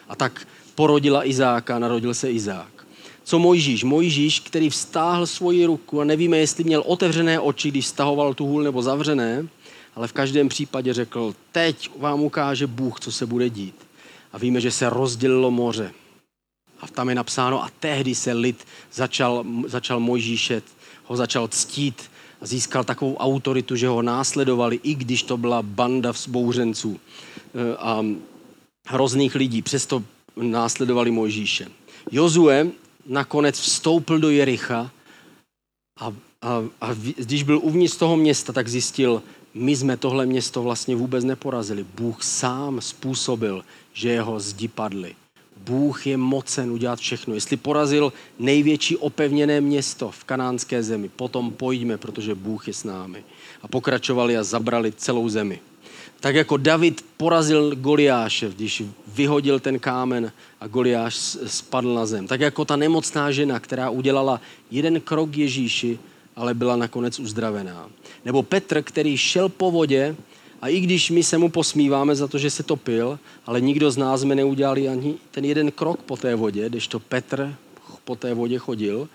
A 0.08 0.16
tak 0.16 0.46
porodila 0.74 1.28
Izáka, 1.28 1.78
narodil 1.78 2.14
se 2.14 2.30
Izák. 2.30 2.86
Co 3.24 3.38
Mojžíš? 3.38 3.84
Mojžíš, 3.84 4.40
který 4.40 4.70
vztáhl 4.70 5.26
svoji 5.26 5.66
ruku 5.66 6.00
a 6.00 6.04
nevíme, 6.04 6.38
jestli 6.38 6.64
měl 6.64 6.82
otevřené 6.86 7.40
oči, 7.40 7.70
když 7.70 7.86
stahoval 7.86 8.34
tu 8.34 8.46
hůl 8.46 8.62
nebo 8.62 8.82
zavřené, 8.82 9.46
ale 9.94 10.08
v 10.08 10.12
každém 10.12 10.48
případě 10.48 10.92
řekl, 10.92 11.34
teď 11.52 11.90
vám 11.98 12.20
ukáže 12.20 12.66
Bůh, 12.66 13.00
co 13.00 13.12
se 13.12 13.26
bude 13.26 13.50
dít. 13.50 13.74
A 14.32 14.38
víme, 14.38 14.60
že 14.60 14.70
se 14.70 14.90
rozdělilo 14.90 15.50
moře. 15.50 15.92
A 16.80 16.86
tam 16.86 17.08
je 17.08 17.14
napsáno, 17.14 17.62
a 17.62 17.70
tehdy 17.80 18.14
se 18.14 18.32
lid 18.32 18.64
začal, 18.92 19.44
začal 19.66 20.00
Mojžíše, 20.00 20.62
ho 21.04 21.16
začal 21.16 21.48
ctít 21.48 22.02
a 22.40 22.46
získal 22.46 22.84
takovou 22.84 23.16
autoritu, 23.16 23.76
že 23.76 23.88
ho 23.88 24.02
následovali, 24.02 24.80
i 24.82 24.94
když 24.94 25.22
to 25.22 25.36
byla 25.36 25.62
banda 25.62 26.10
vzbouřenců 26.10 27.00
e, 27.00 27.76
a 27.76 28.04
hrozných 28.86 29.34
lidí. 29.34 29.62
Přesto 29.62 30.02
následovali 30.36 31.10
Mojžíše. 31.10 31.66
Jozue 32.10 32.66
nakonec 33.06 33.60
vstoupil 33.60 34.18
do 34.18 34.30
Jericha 34.30 34.90
a, 36.00 36.12
a, 36.42 36.62
a 36.80 36.94
když 37.16 37.42
byl 37.42 37.58
uvnitř 37.62 37.96
toho 37.96 38.16
města, 38.16 38.52
tak 38.52 38.68
zjistil, 38.68 39.22
my 39.54 39.76
jsme 39.76 39.96
tohle 39.96 40.26
město 40.26 40.62
vlastně 40.62 40.96
vůbec 40.96 41.24
neporazili. 41.24 41.86
Bůh 41.94 42.22
sám 42.22 42.80
způsobil, 42.80 43.64
že 43.92 44.08
jeho 44.08 44.40
zdi 44.40 44.68
padly. 44.68 45.14
Bůh 45.56 46.06
je 46.06 46.16
mocen 46.16 46.70
udělat 46.70 46.98
všechno. 46.98 47.34
Jestli 47.34 47.56
porazil 47.56 48.12
největší 48.38 48.96
opevněné 48.96 49.60
město 49.60 50.10
v 50.10 50.24
kanánské 50.24 50.82
zemi, 50.82 51.08
potom 51.08 51.50
pojďme, 51.50 51.98
protože 51.98 52.34
Bůh 52.34 52.68
je 52.68 52.74
s 52.74 52.84
námi. 52.84 53.24
A 53.62 53.68
pokračovali 53.68 54.36
a 54.36 54.44
zabrali 54.44 54.92
celou 54.92 55.28
zemi. 55.28 55.60
Tak 56.20 56.34
jako 56.34 56.56
David 56.56 57.04
porazil 57.16 57.74
Goliáše, 57.76 58.48
když 58.48 58.82
vyhodil 59.14 59.60
ten 59.60 59.78
kámen 59.78 60.32
a 60.60 60.66
Goliáš 60.66 61.14
spadl 61.46 61.94
na 61.94 62.06
zem. 62.06 62.26
Tak 62.26 62.40
jako 62.40 62.64
ta 62.64 62.76
nemocná 62.76 63.30
žena, 63.30 63.60
která 63.60 63.90
udělala 63.90 64.40
jeden 64.70 65.00
krok 65.00 65.36
Ježíši, 65.36 65.98
ale 66.36 66.54
byla 66.54 66.76
nakonec 66.76 67.18
uzdravená. 67.18 67.90
Nebo 68.24 68.42
Petr, 68.42 68.82
který 68.82 69.16
šel 69.16 69.48
po 69.48 69.70
vodě 69.70 70.16
a 70.64 70.68
i 70.68 70.80
když 70.80 71.10
my 71.10 71.22
se 71.22 71.38
mu 71.38 71.48
posmíváme 71.48 72.16
za 72.16 72.28
to, 72.28 72.38
že 72.38 72.50
se 72.50 72.62
topil, 72.62 73.18
ale 73.46 73.60
nikdo 73.60 73.90
z 73.90 73.96
nás 73.96 74.20
jsme 74.20 74.34
neudělali 74.34 74.88
ani 74.88 75.14
ten 75.30 75.44
jeden 75.44 75.70
krok 75.70 76.02
po 76.02 76.16
té 76.16 76.34
vodě, 76.34 76.68
když 76.68 76.88
to 76.88 77.00
Petr 77.00 77.54
po 78.04 78.16
té 78.16 78.34
vodě 78.34 78.58
chodil. 78.58 79.08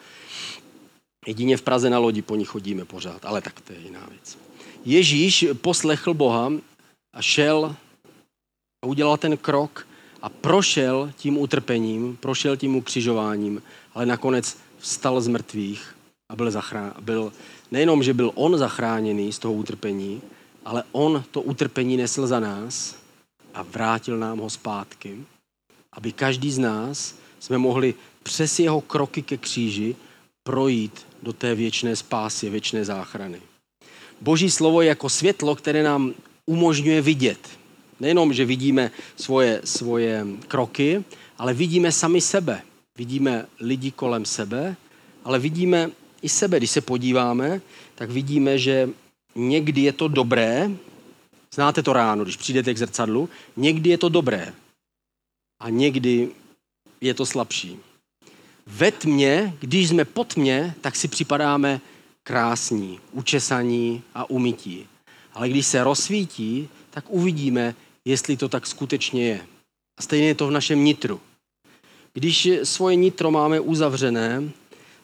Jedině 1.28 1.58
v 1.58 1.62
Praze 1.62 1.90
na 1.90 2.00
lodi 2.00 2.22
po 2.22 2.36
ní 2.36 2.46
chodíme 2.46 2.86
pořád, 2.86 3.26
ale 3.26 3.42
tak 3.42 3.62
to 3.62 3.74
je 3.74 3.80
jiná 3.80 4.08
věc. 4.10 4.38
Ježíš 4.86 5.46
poslechl 5.62 6.14
Boha 6.14 6.52
a 7.14 7.22
šel 7.22 7.76
a 8.84 8.88
udělal 8.88 9.18
ten 9.18 9.38
krok 9.38 9.88
a 10.22 10.30
prošel 10.30 11.12
tím 11.18 11.38
utrpením, 11.38 12.18
prošel 12.18 12.58
tím 12.58 12.76
ukřižováním, 12.76 13.62
ale 13.94 14.06
nakonec 14.06 14.58
vstal 14.78 15.22
z 15.22 15.28
mrtvých 15.28 15.96
a 16.32 16.36
byl, 16.36 16.52
zachrán, 16.52 16.94
byl 17.02 17.34
nejenom, 17.72 18.04
že 18.04 18.14
byl 18.14 18.32
on 18.36 18.58
zachráněný 18.58 19.34
z 19.34 19.40
toho 19.40 19.54
utrpení, 19.54 20.22
ale 20.65 20.84
on 20.91 21.24
to 21.32 21.41
utrpení 21.41 21.98
nesl 21.98 22.28
za 22.28 22.39
nás 22.39 22.95
a 23.54 23.63
vrátil 23.63 24.17
nám 24.17 24.39
ho 24.39 24.50
zpátky, 24.50 25.17
aby 25.93 26.12
každý 26.12 26.52
z 26.52 26.60
nás 26.60 27.15
jsme 27.39 27.58
mohli 27.58 27.93
přes 28.24 28.60
jeho 28.60 28.82
kroky 28.82 29.22
ke 29.22 29.38
kříži 29.38 29.95
projít 30.43 31.06
do 31.24 31.34
té 31.34 31.56
věčné 31.56 31.95
spásy, 31.95 32.50
věčné 32.50 32.86
záchrany. 32.86 33.41
Boží 34.22 34.52
slovo 34.52 34.82
je 34.82 34.88
jako 34.88 35.10
světlo, 35.10 35.56
které 35.56 35.84
nám 35.84 36.13
umožňuje 36.45 37.02
vidět. 37.02 37.50
Nejenom, 38.00 38.34
že 38.34 38.45
vidíme 38.45 38.91
svoje, 39.15 39.62
svoje 39.63 40.26
kroky, 40.48 41.04
ale 41.38 41.54
vidíme 41.54 41.91
sami 41.91 42.22
sebe. 42.22 42.62
Vidíme 42.98 43.45
lidi 43.60 43.91
kolem 43.91 44.26
sebe, 44.26 44.76
ale 45.24 45.39
vidíme 45.39 45.91
i 46.22 46.30
sebe. 46.30 46.58
Když 46.58 46.72
se 46.72 46.82
podíváme, 46.82 47.62
tak 47.95 48.10
vidíme, 48.10 48.58
že 48.58 48.89
někdy 49.36 49.82
je 49.82 49.94
to 49.94 50.08
dobré, 50.08 50.72
znáte 51.54 51.84
to 51.84 51.94
ráno, 51.94 52.24
když 52.24 52.38
přijdete 52.38 52.74
k 52.74 52.78
zrcadlu, 52.78 53.30
někdy 53.58 53.89
je 53.89 53.98
to 53.98 54.10
dobré 54.10 54.54
a 55.60 55.70
někdy 55.70 56.30
je 57.02 57.13
to 57.13 57.26
slabší. 57.26 57.80
Ve 58.68 58.92
tmě, 58.92 59.58
když 59.60 59.89
jsme 59.89 60.06
pod 60.06 60.34
tmě, 60.34 60.76
tak 60.82 60.96
si 60.96 61.08
připadáme 61.08 61.82
krásní, 62.24 63.00
učesaní 63.12 64.04
a 64.13 64.30
umytí. 64.30 64.88
Ale 65.34 65.50
když 65.50 65.65
se 65.65 65.84
rozsvítí, 65.84 66.70
tak 66.89 67.06
uvidíme, 67.08 67.76
jestli 68.06 68.38
to 68.38 68.50
tak 68.50 68.68
skutečně 68.68 69.28
je. 69.28 69.42
A 69.98 70.02
stejně 70.02 70.28
je 70.28 70.36
to 70.36 70.48
v 70.48 70.52
našem 70.52 70.84
nitru. 70.84 71.22
Když 72.13 72.50
svoje 72.63 72.96
nitro 72.96 73.32
máme 73.32 73.60
uzavřené, 73.60 74.44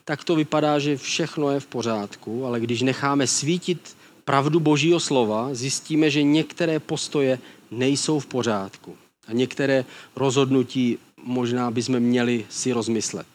tak 0.06 0.24
to 0.24 0.36
vypadá, 0.36 0.80
že 0.80 0.98
všechno 0.98 1.52
je 1.52 1.60
v 1.60 1.66
pořádku, 1.66 2.46
ale 2.46 2.60
když 2.60 2.82
necháme 2.82 3.28
svítit 3.28 3.98
pravdu 4.26 4.60
Božího 4.60 5.00
slova, 5.00 5.50
zjistíme, 5.54 6.10
že 6.10 6.24
některé 6.24 6.80
postoje 6.80 7.40
nejsou 7.72 8.20
v 8.20 8.26
pořádku. 8.26 8.98
A 9.28 9.34
některé 9.34 9.86
rozhodnutí 10.16 10.98
možná 11.24 11.72
bychom 11.72 12.00
měli 12.00 12.46
si 12.50 12.72
rozmyslet. 12.72 13.28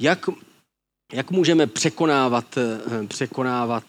Jak, 0.00 0.28
jak 1.12 1.30
můžeme 1.30 1.66
překonávat, 1.66 2.58
eh, 2.58 3.06
překonávat 3.06 3.84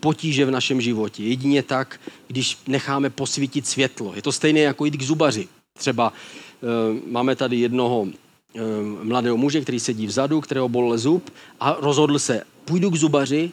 potíže 0.00 0.44
v 0.44 0.50
našem 0.50 0.80
životě? 0.80 1.22
Jedině 1.22 1.62
tak, 1.62 2.00
když 2.28 2.58
necháme 2.66 3.10
posvítit 3.10 3.66
světlo. 3.66 4.12
Je 4.16 4.22
to 4.22 4.32
stejné 4.32 4.60
jako 4.60 4.84
jít 4.84 4.96
k 4.96 5.02
zubaři. 5.02 5.48
Třeba 5.78 6.12
e, 6.12 7.10
máme 7.10 7.36
tady 7.36 7.56
jednoho 7.56 8.06
e, 8.08 8.60
mladého 9.04 9.36
muže, 9.36 9.60
který 9.60 9.80
sedí 9.80 10.06
vzadu, 10.06 10.40
kterého 10.40 10.68
bolel 10.68 10.98
zub 10.98 11.30
a 11.60 11.76
rozhodl 11.80 12.18
se, 12.18 12.42
půjdu 12.64 12.90
k 12.90 12.96
zubaři, 12.96 13.52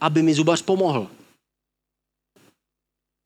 aby 0.00 0.22
mi 0.22 0.34
zubař 0.34 0.62
pomohl 0.62 1.08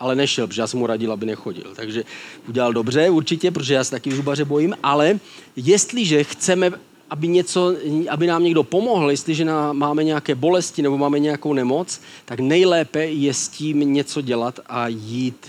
ale 0.00 0.16
nešel, 0.16 0.46
protože 0.46 0.62
já 0.62 0.66
jsem 0.66 0.80
mu 0.80 0.86
radil, 0.86 1.12
aby 1.12 1.26
nechodil. 1.26 1.72
Takže 1.76 2.04
udělal 2.48 2.72
dobře 2.72 3.10
určitě, 3.10 3.50
protože 3.50 3.74
já 3.74 3.84
se 3.84 3.90
taky 3.90 4.12
zubaře 4.12 4.44
bojím, 4.44 4.76
ale 4.82 5.20
jestliže 5.56 6.24
chceme, 6.24 6.70
aby, 7.10 7.28
něco, 7.28 7.74
aby 8.08 8.26
nám 8.26 8.44
někdo 8.44 8.62
pomohl, 8.62 9.10
jestliže 9.10 9.44
nám, 9.44 9.76
máme 9.76 10.04
nějaké 10.04 10.34
bolesti 10.34 10.82
nebo 10.82 10.98
máme 10.98 11.18
nějakou 11.18 11.52
nemoc, 11.52 12.00
tak 12.24 12.40
nejlépe 12.40 13.04
je 13.04 13.34
s 13.34 13.48
tím 13.48 13.92
něco 13.92 14.20
dělat 14.20 14.60
a 14.66 14.88
jít, 14.88 15.48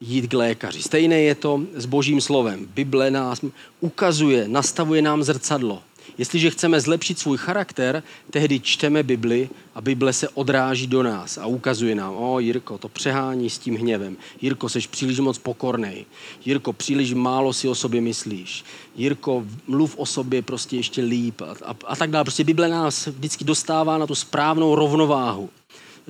jít 0.00 0.26
k 0.26 0.32
lékaři. 0.32 0.82
Stejné 0.82 1.20
je 1.20 1.34
to 1.34 1.62
s 1.74 1.86
božím 1.86 2.20
slovem. 2.20 2.68
Bible 2.74 3.10
nás 3.10 3.40
ukazuje, 3.80 4.48
nastavuje 4.48 5.02
nám 5.02 5.22
zrcadlo. 5.22 5.82
Jestliže 6.18 6.50
chceme 6.50 6.80
zlepšit 6.80 7.18
svůj 7.18 7.38
charakter, 7.38 8.02
tehdy 8.30 8.60
čteme 8.60 9.02
Bibli 9.02 9.48
a 9.74 9.80
Bible 9.80 10.12
se 10.12 10.28
odráží 10.28 10.86
do 10.86 11.02
nás 11.02 11.38
a 11.38 11.46
ukazuje 11.46 11.94
nám, 11.94 12.14
o 12.16 12.40
Jirko, 12.40 12.78
to 12.78 12.88
přehání 12.88 13.50
s 13.50 13.58
tím 13.58 13.76
hněvem. 13.76 14.16
Jirko, 14.40 14.68
seš 14.68 14.86
příliš 14.86 15.20
moc 15.20 15.38
pokornej. 15.38 16.04
Jirko, 16.44 16.72
příliš 16.72 17.14
málo 17.14 17.52
si 17.52 17.68
o 17.68 17.74
sobě 17.74 18.00
myslíš. 18.00 18.64
Jirko, 18.96 19.44
mluv 19.66 19.94
o 19.98 20.06
sobě 20.06 20.42
prostě 20.42 20.76
ještě 20.76 21.02
líp 21.02 21.40
a, 21.40 21.54
a, 21.64 21.74
a 21.86 21.96
tak 21.96 22.10
dále. 22.10 22.24
Prostě 22.24 22.44
Bible 22.44 22.68
nás 22.68 23.06
vždycky 23.06 23.44
dostává 23.44 23.98
na 23.98 24.06
tu 24.06 24.14
správnou 24.14 24.74
rovnováhu 24.74 25.50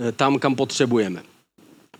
eh, 0.08 0.12
tam, 0.12 0.38
kam 0.38 0.54
potřebujeme. 0.54 1.22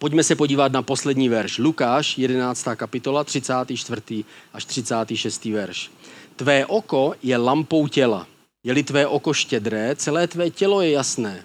Pojďme 0.03 0.25
se 0.25 0.37
podívat 0.37 0.73
na 0.73 0.83
poslední 0.83 1.29
verš. 1.29 1.59
Lukáš, 1.59 2.19
11. 2.19 2.69
kapitola, 2.77 3.25
34. 3.25 4.25
až 4.53 4.65
36. 4.65 5.45
verš. 5.45 5.91
Tvé 6.37 6.67
oko 6.67 7.15
je 7.23 7.37
lampou 7.37 7.89
těla. 7.89 8.27
Je-li 8.65 8.83
tvé 8.83 9.07
oko 9.07 9.33
štědré, 9.33 9.97
celé 9.97 10.27
tvé 10.27 10.51
tělo 10.51 10.81
je 10.81 10.91
jasné. 10.91 11.45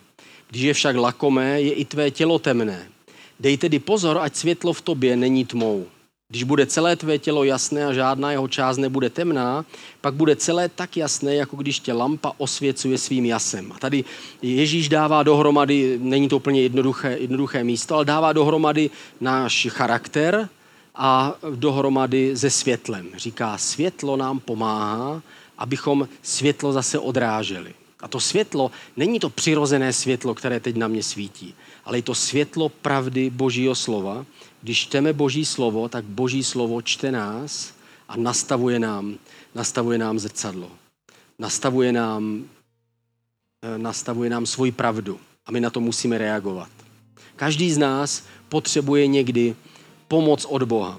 Když 0.50 0.62
je 0.62 0.73
však 0.73 0.95
lakomé, 0.95 1.62
je 1.62 1.73
i 1.73 1.86
tvé 1.86 2.12
tělo 2.12 2.39
temné. 2.39 2.88
Dej 3.39 3.58
tedy 3.58 3.80
pozor, 3.80 4.17
ať 4.21 4.36
světlo 4.36 4.73
v 4.73 4.82
tobě 4.82 5.15
není 5.15 5.45
tmou. 5.45 5.86
Když 6.30 6.43
bude 6.43 6.65
celé 6.65 6.95
tvé 6.95 7.19
tělo 7.19 7.43
jasné 7.43 7.86
a 7.86 7.93
žádná 7.93 8.32
jeho 8.32 8.47
část 8.47 8.78
nebude 8.78 9.10
temná, 9.10 9.65
pak 10.02 10.13
bude 10.13 10.36
celé 10.36 10.69
tak 10.69 10.97
jasné, 10.97 11.36
jako 11.36 11.56
když 11.56 11.80
tě 11.80 11.93
lampa 11.93 12.34
osvěcuje 12.38 12.97
svým 12.97 13.26
jasem. 13.26 13.71
A 13.71 13.80
tady 13.80 14.04
Ježíš 14.41 14.89
dává 14.89 15.23
dohromady, 15.23 16.00
není 16.02 16.30
to 16.30 16.38
úplně 16.38 16.62
jednoduché, 16.62 17.17
jednoduché 17.19 17.63
místo, 17.63 17.95
ale 17.95 18.06
dává 18.06 18.34
dohromady 18.34 18.89
náš 19.21 19.67
charakter, 19.69 20.50
a 20.97 21.36
dohromady 21.55 22.38
se 22.38 22.49
světlem. 22.49 23.10
Říká, 23.15 23.57
světlo 23.57 24.17
nám 24.17 24.39
pomáhá, 24.39 25.21
abychom 25.57 26.07
světlo 26.21 26.73
zase 26.73 26.99
odráželi. 26.99 27.73
A 27.99 28.07
to 28.07 28.19
světlo 28.19 28.71
není 28.97 29.19
to 29.19 29.29
přirozené 29.29 29.93
světlo, 29.93 30.36
které 30.36 30.60
teď 30.60 30.75
na 30.75 30.88
mě 30.88 31.03
svítí, 31.03 31.55
ale 31.86 31.97
je 31.97 32.01
to 32.01 32.15
světlo 32.15 32.69
pravdy 32.69 33.29
Božího 33.29 33.75
slova. 33.75 34.25
Když 34.62 34.79
čteme 34.79 35.13
Boží 35.13 35.45
slovo, 35.45 35.89
tak 35.89 36.05
Boží 36.05 36.43
slovo 36.43 36.81
čte 36.81 37.12
nás 37.12 37.73
a 38.10 38.17
nastavuje 38.17 38.79
nám, 38.79 39.15
nastavuje 39.55 39.97
nám 39.97 40.19
zrcadlo. 40.19 40.71
Nastavuje 41.39 41.91
nám, 41.91 42.43
eh, 43.62 43.77
nastavuje 43.77 44.29
nám 44.29 44.45
svoji 44.45 44.71
pravdu 44.71 45.19
a 45.45 45.51
my 45.51 45.62
na 45.62 45.69
to 45.69 45.79
musíme 45.79 46.17
reagovat. 46.17 46.69
Každý 47.36 47.71
z 47.71 47.77
nás 47.77 48.23
potřebuje 48.49 49.07
někdy 49.07 49.55
pomoc 50.07 50.45
od 50.49 50.63
Boha. 50.63 50.97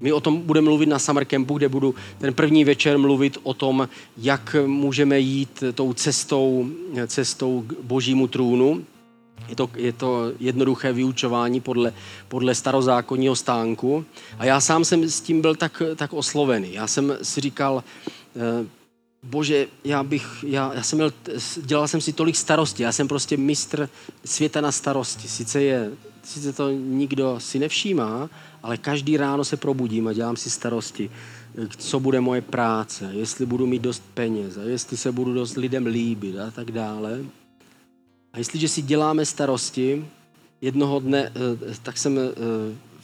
My 0.00 0.12
o 0.12 0.20
tom 0.20 0.40
budeme 0.40 0.64
mluvit 0.64 0.86
na 0.86 0.98
Summer 0.98 1.24
Campu, 1.24 1.58
kde 1.58 1.68
budu 1.68 1.94
ten 2.18 2.34
první 2.34 2.64
večer 2.64 2.98
mluvit 2.98 3.38
o 3.42 3.54
tom, 3.54 3.88
jak 4.16 4.56
můžeme 4.66 5.18
jít 5.18 5.64
tou 5.74 5.92
cestou, 5.92 6.68
cestou 7.06 7.64
k 7.66 7.72
božímu 7.82 8.26
trůnu. 8.26 8.84
Je 9.48 9.56
to, 9.56 9.70
je 9.76 9.92
to 9.92 10.32
jednoduché 10.40 10.92
vyučování 10.92 11.60
podle, 11.60 11.92
podle 12.28 12.54
starozákonního 12.54 13.36
stánku. 13.36 14.04
A 14.38 14.44
já 14.44 14.60
sám 14.60 14.84
jsem 14.84 15.08
s 15.08 15.20
tím 15.20 15.40
byl 15.40 15.54
tak, 15.54 15.82
tak 15.96 16.12
oslovený. 16.12 16.72
Já 16.72 16.86
jsem 16.86 17.18
si 17.22 17.40
říkal, 17.40 17.84
eh, 18.36 18.66
bože, 19.22 19.66
já 19.84 20.02
bych, 20.02 20.44
já, 20.46 20.72
já 20.74 20.82
jsem 20.82 20.96
měl, 20.96 21.12
dělal 21.56 21.88
jsem 21.88 22.00
si 22.00 22.12
tolik 22.12 22.36
starostí, 22.36 22.82
já 22.82 22.92
jsem 22.92 23.08
prostě 23.08 23.36
mistr 23.36 23.88
světa 24.24 24.60
na 24.60 24.72
starosti. 24.72 25.28
Sice 25.28 25.62
je, 25.62 25.90
sice 26.22 26.52
to 26.52 26.70
nikdo 26.70 27.40
si 27.40 27.58
nevšímá, 27.58 28.30
ale 28.62 28.76
každý 28.76 29.16
ráno 29.16 29.44
se 29.44 29.56
probudím 29.56 30.08
a 30.08 30.12
dělám 30.12 30.36
si 30.36 30.50
starosti, 30.50 31.10
co 31.76 32.00
bude 32.00 32.20
moje 32.20 32.40
práce, 32.40 33.10
jestli 33.12 33.46
budu 33.46 33.66
mít 33.66 33.82
dost 33.82 34.02
peněz, 34.14 34.56
a 34.56 34.62
jestli 34.62 34.96
se 34.96 35.12
budu 35.12 35.34
dost 35.34 35.56
lidem 35.56 35.86
líbit 35.86 36.38
a 36.38 36.50
tak 36.50 36.72
dále. 36.72 37.20
A 38.32 38.38
jestliže 38.38 38.68
si 38.68 38.82
děláme 38.82 39.26
starosti, 39.26 40.04
jednoho 40.60 41.00
dne, 41.00 41.32
eh, 41.70 41.74
tak 41.82 41.98
jsem 41.98 42.18
eh, 42.18 42.32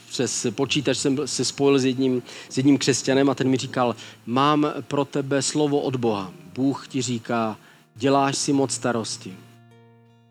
přes 0.09 0.46
počítač 0.50 0.96
jsem 0.96 1.18
se 1.24 1.44
spojil 1.44 1.79
s 1.79 1.85
jedním, 1.85 2.22
s 2.48 2.57
jedním 2.57 2.79
křesťanem 2.79 3.31
a 3.31 3.35
ten 3.35 3.48
mi 3.48 3.57
říkal, 3.57 3.96
mám 4.27 4.72
pro 4.81 5.05
tebe 5.05 5.42
slovo 5.42 5.81
od 5.81 5.96
Boha. 5.96 6.33
Bůh 6.55 6.88
ti 6.88 7.03
říká, 7.03 7.57
děláš 7.96 8.38
si 8.38 8.53
moc 8.53 8.72
starosti. 8.72 9.35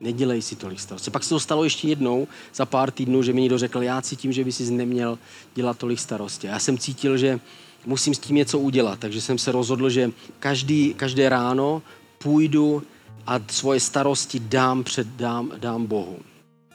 Nedělej 0.03 0.41
si 0.41 0.55
tolik 0.55 0.79
starosti. 0.79 1.11
Pak 1.11 1.23
se 1.23 1.29
to 1.29 1.39
stalo 1.39 1.63
ještě 1.63 1.87
jednou 1.87 2.27
za 2.53 2.65
pár 2.65 2.91
týdnů, 2.91 3.23
že 3.23 3.33
mi 3.33 3.41
někdo 3.41 3.57
řekl, 3.57 3.83
já 3.83 4.01
cítím, 4.01 4.31
že 4.31 4.43
by 4.43 4.51
si 4.51 4.71
neměl 4.71 5.19
dělat 5.55 5.77
tolik 5.77 5.99
starosti. 5.99 6.47
Já 6.47 6.59
jsem 6.59 6.77
cítil, 6.77 7.17
že 7.17 7.39
musím 7.85 8.15
s 8.15 8.19
tím 8.19 8.35
něco 8.35 8.59
udělat, 8.59 8.99
takže 8.99 9.21
jsem 9.21 9.37
se 9.37 9.51
rozhodl, 9.51 9.89
že 9.89 10.11
každý, 10.39 10.93
každé 10.93 11.29
ráno 11.29 11.81
půjdu 12.17 12.83
a 13.27 13.39
svoje 13.47 13.79
starosti 13.79 14.39
dám 14.39 14.83
před 14.83 15.07
dám, 15.07 15.51
dám 15.57 15.85
Bohu. 15.85 16.19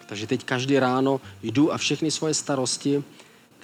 Takže 0.07 0.27
teď 0.27 0.45
každý 0.45 0.79
ráno 0.79 1.21
jdu 1.43 1.73
a 1.73 1.79
všechny 1.79 2.11
svoje 2.11 2.35
starosti, 2.35 3.05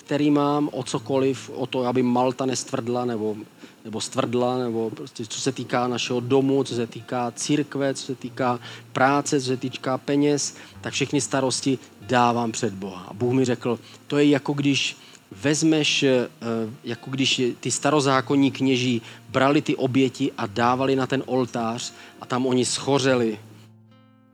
který 0.05 0.31
mám 0.31 0.69
o 0.73 0.83
cokoliv, 0.83 1.51
o 1.55 1.67
to, 1.67 1.85
aby 1.85 2.03
Malta 2.03 2.47
nestvrdla 2.47 3.05
nebo, 3.05 3.37
nebo 3.85 4.01
stvrdla, 4.01 4.59
nebo 4.59 4.91
prostě 4.91 5.27
co 5.27 5.41
se 5.41 5.53
týká 5.53 5.89
našeho 5.89 6.21
domu, 6.21 6.65
co 6.65 6.75
se 6.75 6.87
týká 6.87 7.33
církve, 7.37 7.95
co 7.95 8.07
se 8.07 8.15
týká 8.15 8.61
práce, 8.93 9.41
co 9.41 9.47
se 9.47 9.57
týká 9.57 9.99
peněz, 9.99 10.57
tak 10.81 10.93
všechny 10.93 11.21
starosti 11.21 11.79
dávám 12.01 12.53
před 12.53 12.75
Boha. 12.75 13.07
A 13.09 13.15
Bůh 13.15 13.33
mi 13.33 13.45
řekl, 13.45 13.79
to 14.07 14.19
je 14.19 14.25
jako 14.29 14.53
když 14.53 14.97
vezmeš, 15.43 16.03
eh, 16.03 16.29
jako 16.85 17.11
když 17.11 17.43
ty 17.61 17.71
starozákonní 17.71 18.51
kněží 18.51 19.03
brali 19.29 19.63
ty 19.63 19.77
oběti 19.77 20.33
a 20.39 20.47
dávali 20.47 20.97
na 20.97 21.07
ten 21.07 21.23
oltář 21.27 21.93
a 22.21 22.27
tam 22.27 22.47
oni 22.47 22.65
schořeli 22.65 23.39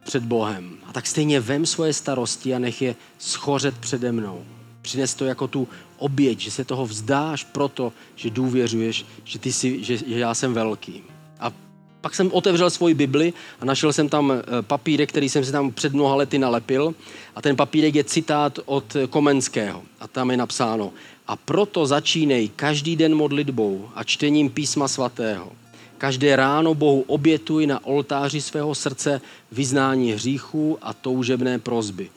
před 0.05 0.25
Bohem. 0.25 0.77
A 0.87 0.93
tak 0.93 1.07
stejně 1.07 1.41
vem 1.41 1.67
svoje 1.67 1.93
starosti 1.93 2.55
a 2.55 2.59
nech 2.59 2.83
je 2.83 2.97
schořet 3.19 3.79
přede 3.79 4.13
mnou. 4.13 4.45
Přines 4.83 5.15
to 5.15 5.25
jako 5.25 5.49
tu 5.49 5.69
oběť, 5.99 6.41
že 6.41 6.51
se 6.51 6.65
toho 6.65 6.87
vzdáš 6.87 7.45
proto, 7.45 7.93
že 8.17 8.31
důvěřuješ, 8.31 9.07
že, 9.25 9.39
ty 9.39 9.53
jsi, 9.53 9.85
že, 9.85 9.97
že 9.97 10.19
já 10.19 10.35
jsem 10.35 10.55
velký. 10.55 11.03
A 11.41 11.53
pak 12.01 12.15
jsem 12.15 12.33
otevřel 12.33 12.71
svoji 12.71 12.95
Bibli 12.95 13.33
a 13.61 13.65
našel 13.65 13.93
jsem 13.93 14.09
tam 14.09 14.33
eh, 14.33 14.63
papírek, 14.63 15.09
který 15.09 15.29
jsem 15.29 15.45
si 15.45 15.53
tam 15.53 15.71
před 15.73 15.93
mnoha 15.93 16.15
lety 16.15 16.39
nalepil. 16.39 16.95
A 17.37 17.43
ten 17.43 17.57
papírek 17.57 17.95
je 17.95 18.05
citát 18.05 18.59
od 18.65 18.97
Komenského. 19.11 19.83
A 20.01 20.09
tam 20.09 20.31
je 20.31 20.37
napsáno, 20.37 20.93
a 21.31 21.37
proto 21.37 21.87
začínej 21.87 22.51
každý 22.59 22.97
den 22.97 23.15
modlitbou 23.15 23.89
a 23.95 24.05
čtením 24.05 24.51
písma 24.51 24.89
svatého. 24.89 25.53
Každé 25.99 26.37
ráno 26.37 26.75
Bohu 26.75 27.05
obětuj 27.07 27.67
na 27.67 27.85
oltáři 27.87 28.41
svého 28.41 28.75
srdce 28.75 29.21
vyznání 29.53 30.13
hříchů 30.13 30.79
a 30.83 30.95
toužebné 30.95 31.59
prozby. 31.59 32.11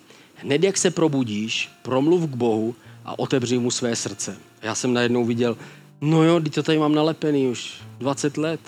Hned 0.43 0.63
jak 0.63 0.77
se 0.77 0.91
probudíš, 0.91 1.71
promluv 1.81 2.29
k 2.29 2.35
Bohu 2.35 2.75
a 3.05 3.19
otevři 3.19 3.57
mu 3.57 3.71
své 3.71 3.95
srdce. 3.95 4.37
Já 4.61 4.75
jsem 4.75 4.93
najednou 4.93 5.25
viděl, 5.25 5.57
no 6.01 6.23
jo, 6.23 6.39
teď 6.39 6.55
to 6.55 6.63
tady 6.63 6.77
mám 6.77 6.95
nalepený 6.95 7.47
už 7.47 7.73
20 7.97 8.37
let. 8.37 8.59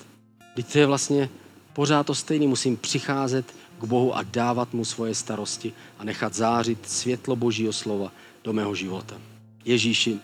Teď 0.54 0.72
to 0.72 0.78
je 0.78 0.86
vlastně 0.86 1.28
pořád 1.72 2.06
to 2.06 2.14
stejný. 2.14 2.46
Musím 2.46 2.76
přicházet 2.76 3.54
k 3.80 3.84
Bohu 3.84 4.16
a 4.16 4.22
dávat 4.22 4.74
mu 4.74 4.84
svoje 4.84 5.14
starosti 5.14 5.72
a 5.98 6.04
nechat 6.04 6.34
zářit 6.34 6.88
světlo 6.88 7.36
Božího 7.36 7.72
slova 7.72 8.12
do 8.44 8.52
mého 8.52 8.74
života. 8.74 9.16
Ježíši, 9.64 10.18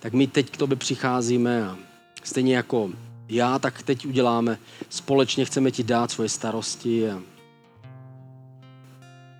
tak 0.00 0.12
my 0.12 0.26
teď 0.26 0.50
k 0.50 0.56
tobě 0.56 0.76
přicházíme 0.76 1.66
a 1.66 1.78
stejně 2.22 2.56
jako 2.56 2.90
já, 3.28 3.58
tak 3.58 3.82
teď 3.82 4.06
uděláme 4.06 4.58
společně, 4.88 5.44
chceme 5.44 5.70
ti 5.70 5.82
dát 5.82 6.10
svoje 6.10 6.28
starosti 6.28 7.10
a 7.10 7.22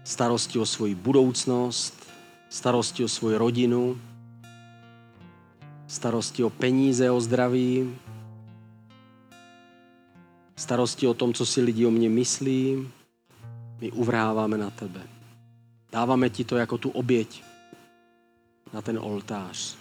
starosti 0.05 0.59
o 0.59 0.67
svoji 0.67 0.95
budoucnost, 0.95 2.09
starosti 2.49 3.05
o 3.05 3.09
svoji 3.09 3.37
rodinu, 3.37 4.01
starosti 5.87 6.45
o 6.45 6.51
peníze, 6.51 7.11
o 7.11 7.21
zdraví, 7.21 7.97
starosti 10.57 11.07
o 11.07 11.15
tom, 11.15 11.35
co 11.35 11.47
si 11.47 11.61
lidi 11.61 11.87
o 11.87 11.91
mě 11.91 12.09
myslí, 12.09 12.89
my 13.81 13.93
uvráváme 13.93 14.59
na 14.59 14.71
tebe. 14.71 15.01
Dáváme 15.93 16.31
ti 16.31 16.45
to 16.45 16.57
jako 16.57 16.79
tu 16.79 16.91
oběť 16.91 17.43
na 18.73 18.83
ten 18.83 18.99
oltář. 18.99 19.77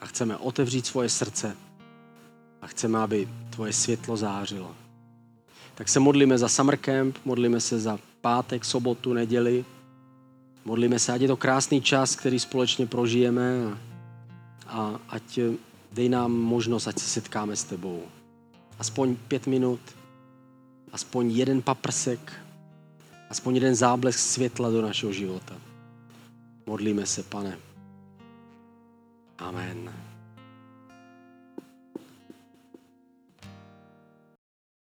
A 0.00 0.06
chceme 0.06 0.36
otevřít 0.36 0.86
svoje 0.86 1.08
srdce 1.08 1.56
a 2.62 2.66
chceme, 2.66 2.98
aby 2.98 3.28
tvoje 3.50 3.72
světlo 3.72 4.16
zářilo. 4.16 4.74
Tak 5.74 5.88
se 5.88 6.00
modlíme 6.00 6.38
za 6.38 6.48
summer 6.48 6.76
camp, 6.76 7.18
modlíme 7.24 7.60
se 7.60 7.80
za 7.80 7.98
pátek, 8.20 8.64
sobotu, 8.64 9.12
neděli. 9.12 9.64
Modlíme 10.64 10.98
se, 10.98 11.12
ať 11.12 11.20
je 11.20 11.28
to 11.28 11.36
krásný 11.36 11.82
čas, 11.82 12.16
který 12.16 12.38
společně 12.38 12.86
prožijeme 12.86 13.78
a, 14.66 15.00
ať 15.08 15.38
dej 15.92 16.08
nám 16.08 16.32
možnost, 16.32 16.86
ať 16.86 16.98
se 16.98 17.06
setkáme 17.08 17.56
s 17.56 17.64
tebou. 17.64 18.02
Aspoň 18.78 19.16
pět 19.16 19.46
minut, 19.46 19.80
aspoň 20.92 21.30
jeden 21.30 21.62
paprsek, 21.62 22.32
aspoň 23.30 23.54
jeden 23.54 23.74
záblesk 23.74 24.18
světla 24.18 24.70
do 24.70 24.82
našeho 24.82 25.12
života. 25.12 25.54
Modlíme 26.66 27.06
se, 27.06 27.22
pane. 27.22 27.58
Amen. 29.38 30.09